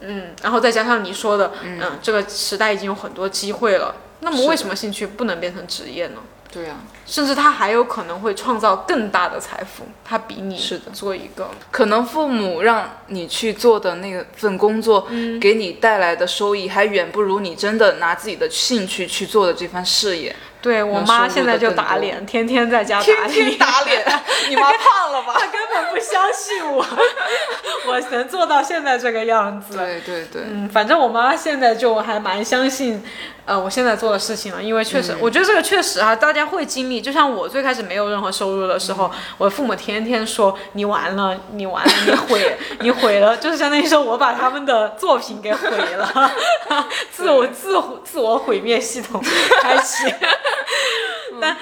[0.00, 6.22] 嗯，然后再加上你说的，嗯，这个时代已经有很多机会了，那么为什么兴趣不能变成职业呢？
[6.54, 15.08] 对呀，甚至他还有可能会创造更大的财富，他比你是的做一个，可能父母让你去做的那份工作，
[15.40, 20.34] 给你带来的收益还远不如你真的拿自己的兴趣去做的这番事业。
[20.62, 24.02] 对我妈现在就打脸，天天在家打脸，打脸。
[24.48, 25.34] 你妈胖了吧？
[25.36, 26.82] 她根本不相信我，
[27.86, 29.76] 我能做到现在这个样子。
[29.76, 33.04] 对对对，嗯，反正我妈现在就还蛮相信，
[33.46, 37.00] 呃，我现在做的事情了，因为确实，我觉得这个确实啊，大家会经历。
[37.00, 46.32] 就像我最开始没有任何收入的时候，我父母天天说你完了，你完了，你毁，你毁了，就是相当于说我把他们的作品给毁了，
[47.12, 49.22] 自我自自我毁灭系统
[49.60, 50.06] 开启。
[51.38, 51.56] 但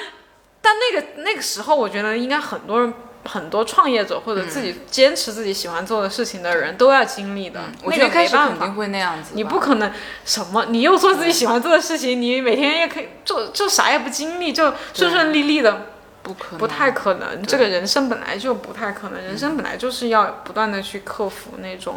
[0.61, 2.95] 但那个那个时候，我觉得应该很多人，
[3.25, 7.61] 很多创业者或者自己坚持自己喜欢做的事情的人都要经历的。
[7.83, 9.31] 我觉得没办法，会那样子。
[9.35, 9.93] 你不可能
[10.25, 15.87] 什么，你又做自己喜欢做的事情，你每天也可以做，就啥也不经历，就顺顺利利的。
[16.25, 17.43] 不可能，不太可能。
[17.45, 21.97] 这个人生本来就不太可能，人生本来就是要不断的去克服那种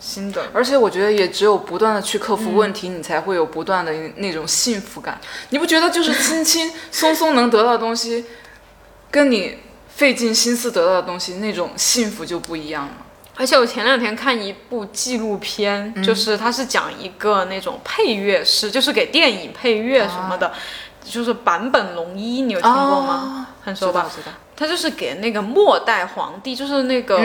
[0.00, 0.46] 新的。
[0.52, 5.20] 而且我觉得也只有不断的去克服问题，你才会有不断的那种幸福感。
[5.50, 8.24] 你不觉得就是轻轻松松能得到的东西，
[9.08, 9.58] 跟你
[10.00, 12.92] 费尽心思得到的东西那种幸福就不一样了？
[13.36, 20.54] 而且我前两天看一部纪录片，就是它是讲一个那种配乐师，就是给电影配乐什么的。
[21.04, 23.48] 就是坂本龙一，你有听过吗？
[23.62, 24.10] 很熟吧？
[24.10, 24.32] 知道。
[24.60, 27.18] 他就是给那个末代皇帝，就是那个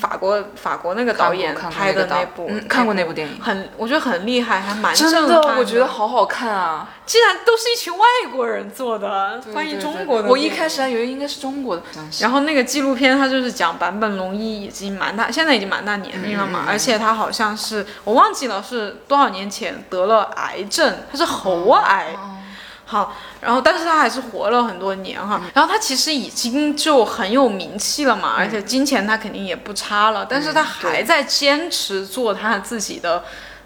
[0.00, 6.88] 法国法国那个导演拍的那部，看过那部电影，很我觉得很厉害，还蛮真的，我觉得好好看啊！
[7.06, 11.82] 既然都是一群外国人做的，翻译中国的，我一开始还以为应该是中国的。
[12.18, 22.08] 然后那个纪录片，它就是讲坂本龙一已经蛮大，现在已经蛮大年龄了嘛，而且他好像是我忘记了是多少年前得了癌症，他是喉癌。
[22.92, 33.24] 好，然后但是他还是活了很多年哈，然后他其实已经就很有名气了嘛，而且金钱他肯定也不差了，但是他还在坚持做他自己的。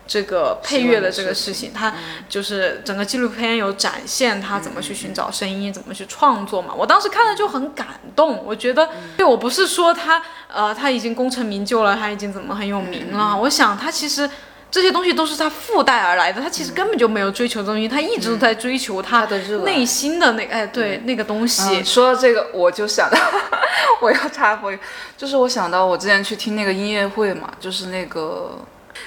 [0.09, 1.93] 这个配乐的这个事情，他
[2.29, 6.72] 就是整个纪录片有展现他怎么去寻找声音，怎么去创作嘛。
[6.72, 13.37] 我当时看了就很感动，我觉得，对我不是说他，呃，他已经功成名就了，他已经怎么很有名了。
[13.37, 14.31] 我想他其实
[14.77, 21.83] 这些东西都是他附带而来的，他其实根本就没有追求东西，他一直都在追求他的内心的那，哎，对，那个东西。
[21.83, 23.18] 说到这个，我就想到，
[24.03, 24.70] 我要插播，
[25.16, 28.59] 就是我想到我之前去听那个音乐会嘛，就是那个。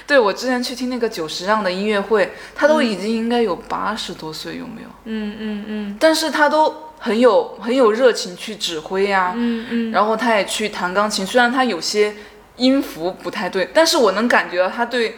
[0.08, 4.88] 对，我之前去听那个久石让的音乐会，他都已经应该有八十多岁，有没有？
[5.04, 5.96] 嗯嗯嗯。
[6.00, 9.92] 但是他都很有很有热情去指挥呀，嗯嗯。
[9.92, 12.12] 然后他也去弹钢琴，虽然他有些
[12.56, 15.16] 音符不太对，但是我能感觉到他对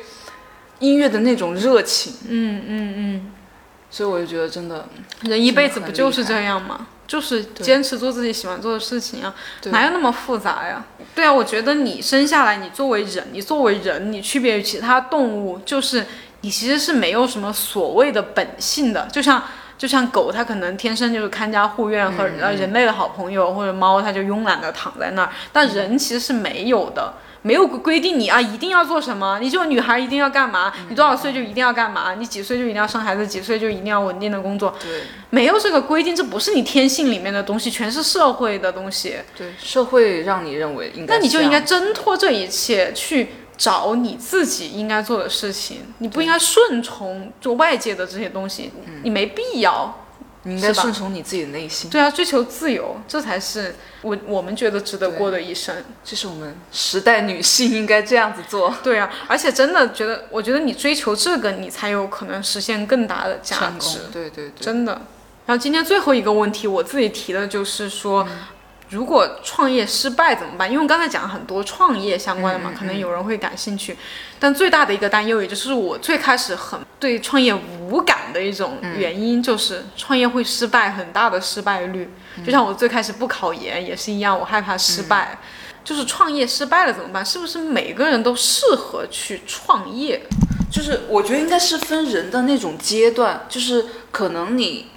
[0.82, 2.12] 音乐的那种热情。
[2.28, 3.32] 嗯嗯嗯。
[3.90, 4.86] 所以我就觉得真的，
[5.22, 6.86] 人一辈子不就是这样吗？
[7.06, 10.82] 就是坚持做自己喜欢做的事情啊，哪有那么复杂呀？
[11.14, 16.06] 对啊，我觉得你生下来，你作为人，你作为人，你区别于其他动物，就是
[16.40, 19.06] 你其实是没有什么所谓的本性的。
[19.12, 19.42] 就像
[19.76, 25.30] 就像狗，它可能天生就是看家护院和呃人类的好朋友，或者猫，它就慵懒的躺在那儿。
[25.52, 27.12] 但人其实是没有的。
[27.42, 29.38] 没有规定你啊，一定要做什么？
[29.40, 30.72] 你这个女孩一定要干嘛？
[30.88, 32.14] 你多少岁就一定要干嘛？
[32.14, 33.26] 你几岁就一定要生孩子？
[33.26, 34.74] 几岁就一定要稳定的工作？
[34.80, 39.16] 对，没有这个规定，这不是你天性里面的东西，全是社会的东西。
[39.36, 41.16] 对，社会让你认为应该。
[41.16, 45.78] 那你就应该挣脱这一切，去找你自己应该做的事情。
[45.98, 48.70] 你不应该顺从就外界的这些东西，
[49.02, 50.01] 你没必要。
[50.44, 51.90] 你应该顺从你自己的内心。
[51.90, 55.74] 对啊，追求自由，这才是我我们觉得值得过的一生。
[56.04, 58.74] 这是我们时代女性应该这样子做。
[58.82, 63.98] 对啊，而且真的觉得，我觉得你追求这个，你才有可能实现更大的价值。
[64.12, 64.92] 对对对，真的。
[65.46, 68.26] 然后今天最后一个问题，我自己提的就是说。
[68.92, 70.70] 如果创业失败怎么办？
[70.70, 73.96] 因为我刚才讲了很多创业相关的嘛，可能有人会感兴趣。
[74.38, 82.12] 但最大的一个担忧，也就是我最开始很对创业无感的一种原因，就是创业会失败，很大的失败率。
[82.44, 85.38] 就像我最开始不考研也是一样，我害怕失败。
[85.82, 87.24] 就是创业失败了怎么办？
[87.24, 90.22] 是不是每个人都适合去创业？
[90.70, 94.88] 就是我觉得应该是分人的那种阶段，就是可能你。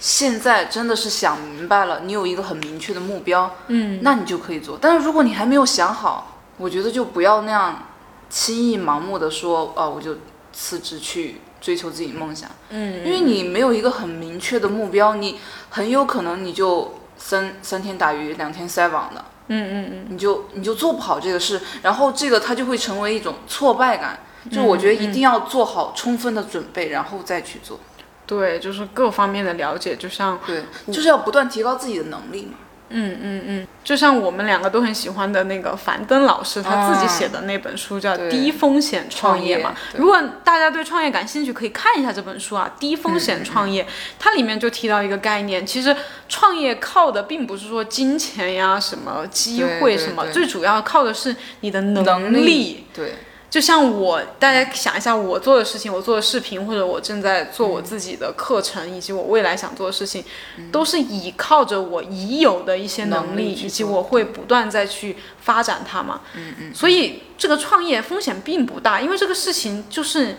[0.00, 4.78] 现在真的是想明白了，你有一个很明确的目标，嗯，那你就可以做。
[4.80, 7.86] 但是如果你还没有想好，我觉得就不要那样
[8.28, 10.18] 轻易盲目的说，哦，我就
[10.52, 15.40] 辞职去追求自己梦想，嗯，因为你没有一个很明确的目标，你
[15.70, 24.20] 很有可能你就三三天打鱼两天晒网的，嗯嗯嗯，你就你就做不好这个事，然后这个它就会成为一种挫败感。
[24.52, 27.80] 就我觉得一定要做好充分的准备，然后再去做。
[28.26, 32.54] 对，就是各方面的了解，就像对，就是要不断提高自己的能力嘛。
[32.96, 39.74] 嗯嗯嗯，就像我们两个都很喜欢的那个樊登老师他自己写的那本书叫《低风险创业》嘛。
[39.96, 43.82] 如果大家对创业感兴趣，可以看一下这本书啊，《低风险创业》。
[44.18, 45.96] 它里面就提到一个概念，其实
[46.28, 52.86] 创业靠的并不是说金钱呀、什么机会什么，最主要靠的是你的能力。
[52.94, 53.14] 对。
[53.54, 60.24] 就像我，大家想一下，我做的事情，我做的视频，或者我正在做我自己的课程，以及我未来想做的事情，
[60.72, 66.22] 都是依靠着我已有的一些能力，以及我会不断再去发展它嘛。
[66.34, 66.74] 嗯嗯。
[66.74, 70.38] 所以这个创业风险并不大，因为这个事情就是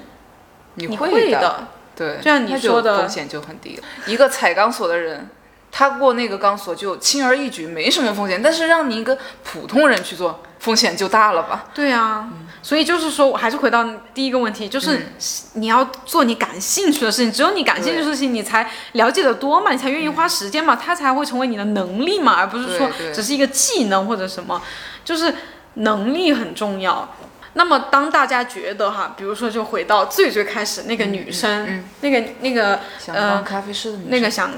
[0.74, 1.70] 你会的。
[1.95, 2.18] 对。
[2.18, 3.80] 就像你说的，风险就很低。
[4.07, 5.30] 一个踩钢索的人。
[5.78, 8.41] 他过那个钢索就轻而易举，没什么风险。
[8.41, 11.65] 但是让你一个普通人去做，风险就大了吧？
[11.73, 12.30] 对啊，
[12.61, 15.07] 所以就是说，我还是回到第一个问题，就是
[15.55, 17.30] 你要做你感兴趣的事情。
[17.30, 24.61] 只有你感兴趣的事情，你才了解的多嘛，你才愿意花时间嘛，它才会成为你的能力嘛，而不是说只是一个技能或者什么。
[25.03, 25.36] 就是
[25.73, 27.13] 能力很重要。
[27.51, 34.51] 那么当大家觉得哈，比如说就回到最最开始那个女生，那个那个呃，咖啡师的女那个想。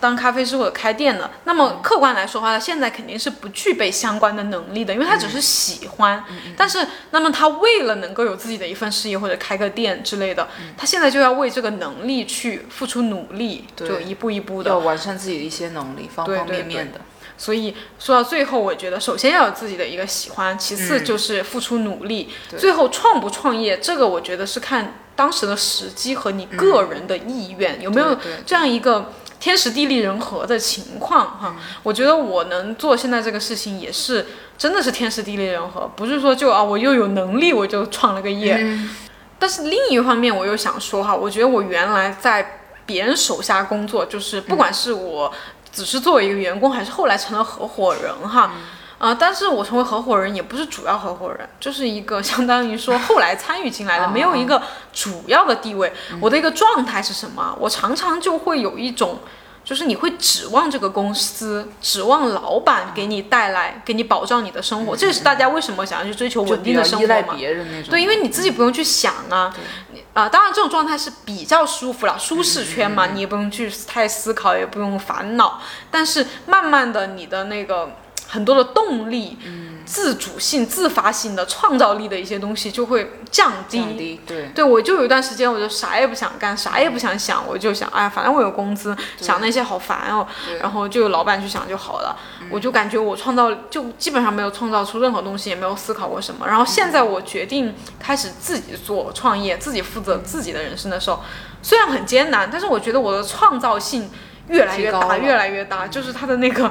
[0.00, 6.24] 当咖啡师或者开店的，那么客观来说的话，他现在肯定是不具备相关的能力的，因为他只是喜欢。
[6.56, 10.46] 但是，那么他为了能够有自己的一份事业或者开个店之类的，
[10.76, 17.00] 他现在就要为这个能力去付出努力，就一步一步的要完善自己的一些能力，方方面面的。
[17.36, 29.12] 所以说到最后，我觉得首先要有自己的一个喜欢，其次就是付出努力，最后创不创业，这个我觉得是看当时的时机和你个人的意愿有没有这样一个。
[29.40, 34.26] 天时地利人和的情况哈，我觉得我能做现在这个事情也是
[34.56, 38.58] 真的是天时地利人和，不是说就啊我又有能力我就创了个业。
[39.38, 45.32] 但是另一方面我又想说哈，我觉得我原来在别人手下工作，就是不管是我
[45.72, 48.52] 只是作为一个员工，还是后来成了合伙人哈。
[48.98, 55.92] 呃，但是我成为合伙人也不是主要合伙人，就是一个相当于说后来参与进来的，没有一个主要的地位。
[56.20, 57.56] 我的一个状态是什么？
[57.60, 59.20] 我常常就会有一种。
[59.64, 67.34] 就是你会指望这个公司，指望老板给你带来，给你保障你的生活，这也是大家为什么想要去追求稳定的生活嘛？
[67.90, 69.54] 对，因为你自己不用去想啊，
[70.14, 77.90] 啊，当然这种状态是比较舒服了，舒适圈嘛，你也不用去太思考，也不用烦恼，但是慢慢的，你的那个
[78.28, 79.36] 很多的动力。
[79.88, 84.20] 自主性、自发性的创造力的一些东西就会降低。
[84.26, 90.26] 对，对我就有一段时间，我就啥也不想干，啥也不想想，我就想，哎，反正我有工资，想那些好烦哦。
[90.60, 92.14] 然后就有老板去想就好了。
[92.50, 96.46] 我就感觉我创造就基本上没有创造出任何东西，也没有思考过什么。
[96.46, 101.24] 然后现在我决定开始自己做创业，自己负责自己的人生的时候，
[101.62, 104.10] 虽然很艰难，但是我觉得我的创造性
[104.48, 106.70] 越来越大，越来越大，就是它的那个。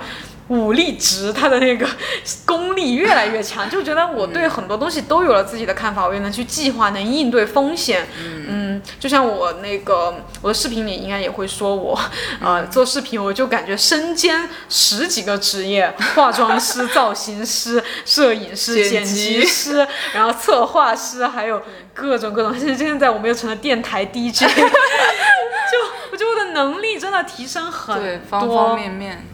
[0.50, 1.88] 武力值，他的那个
[2.46, 8.08] 功力越来越强， 就觉得我对很多东西都有了自己的看法，我也能去计划，能应对风险。
[8.50, 12.00] 嗯，就像我那个我的视频里应该也会说我，
[12.42, 21.62] 呃，做视频我就感觉身兼十几个职业：化妆师、造型师、摄影师、剪辑师，然后策划师，还有
[21.94, 22.58] 各种各种。
[22.58, 25.78] 现在现在我们又成了电台 DJ，就
[26.12, 29.26] 我觉得我的能力真的提升很多，对，方方面面。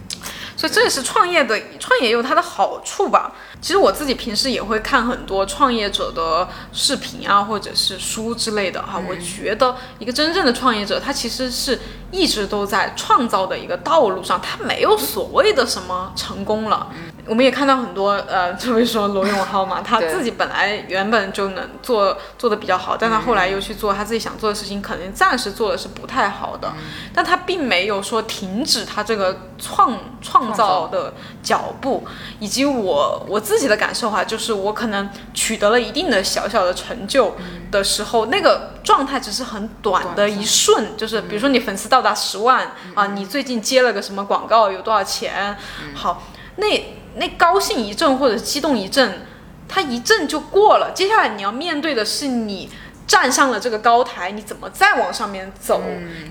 [0.64, 3.34] 所以这也是创业的，创业也有它的好处吧。
[3.60, 8.98] 其实我自己平时也会看很多创业者的视频啊，或者是书之类的哈。
[9.10, 11.78] 我觉得一个真正的创业者，他其实是
[12.12, 16.88] 一直都在创造的一个道路上，他没有所谓的什么成功了。
[17.26, 26.74] 我们也看到很多，呃， 特别说罗永浩嘛，他自己本来原本就能做做的比较好，但他后来又去做他自己想做的事情，可能暂时做的是不太好的，
[27.14, 32.06] 但他并没有说停止他这个创创造的脚步。
[32.40, 37.36] 以及我我自己的感受哈，就是我可能取得了一定的小小的成就
[37.72, 45.56] 的时候，那个状态只是很短的一瞬，就是比如说你粉丝到达十万啊，你最近接了个什么广告，有多少钱，
[45.96, 46.24] 好，
[46.58, 46.68] 那。
[47.16, 49.26] 那高兴一阵或者激动一阵，
[49.68, 50.92] 它一阵就过了。
[50.94, 52.70] 接下来你要面对的是你
[53.06, 55.82] 站上了这个高台，你怎么再往上面走？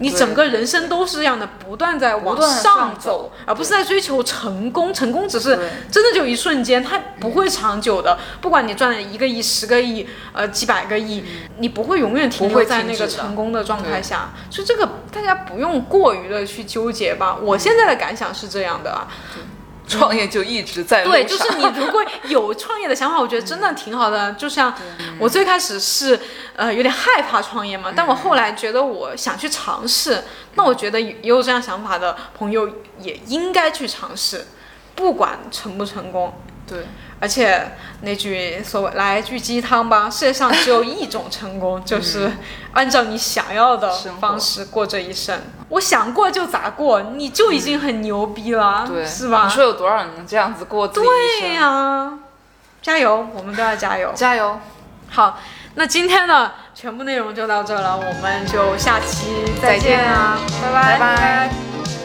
[0.00, 4.92] 你整个人生都是这样的，不断在往上走，而不是在追求成功。
[4.92, 5.50] 成功只是
[5.90, 8.18] 真的就一瞬间，它不会长久的。
[8.40, 11.22] 不管你赚了一个亿、十个亿、呃几百个亿，
[11.58, 14.30] 你不会永远停留在那个成功的状态下。
[14.50, 17.36] 所以这个大家不用过于的去纠结吧。
[17.40, 19.06] 我现在的感想是这样的啊。
[19.86, 24.32] 创业就一直在对，就是你如果有创业的想法，我觉得真的挺好的。
[24.34, 24.72] 就像
[25.18, 26.18] 我最开始是
[26.56, 30.24] 呃有点害怕创业嘛，但我后来觉得我想去尝试。
[30.54, 32.68] 那我觉得也有这样想法的朋友
[33.00, 34.46] 也应该去尝试，
[34.94, 36.32] 不管成不成功。
[36.66, 36.86] 对。
[37.22, 37.70] 而且
[38.00, 42.28] 那句所谓来句鸡汤吧，世界上只有一种成功，就是
[42.72, 43.88] 按照你想要的
[44.20, 45.38] 方式过这一生。
[45.68, 49.44] 我想过就咋过，你就已经很牛逼了，是吧？
[49.44, 51.48] 你说有多少人能这样子过自己一生？
[51.48, 52.18] 对呀，
[52.82, 54.58] 加油，我们都要加油，加油。
[55.08, 55.38] 好，
[55.76, 62.01] 那今天的全部内容就到这了，我们就下期再见啊，拜拜拜拜。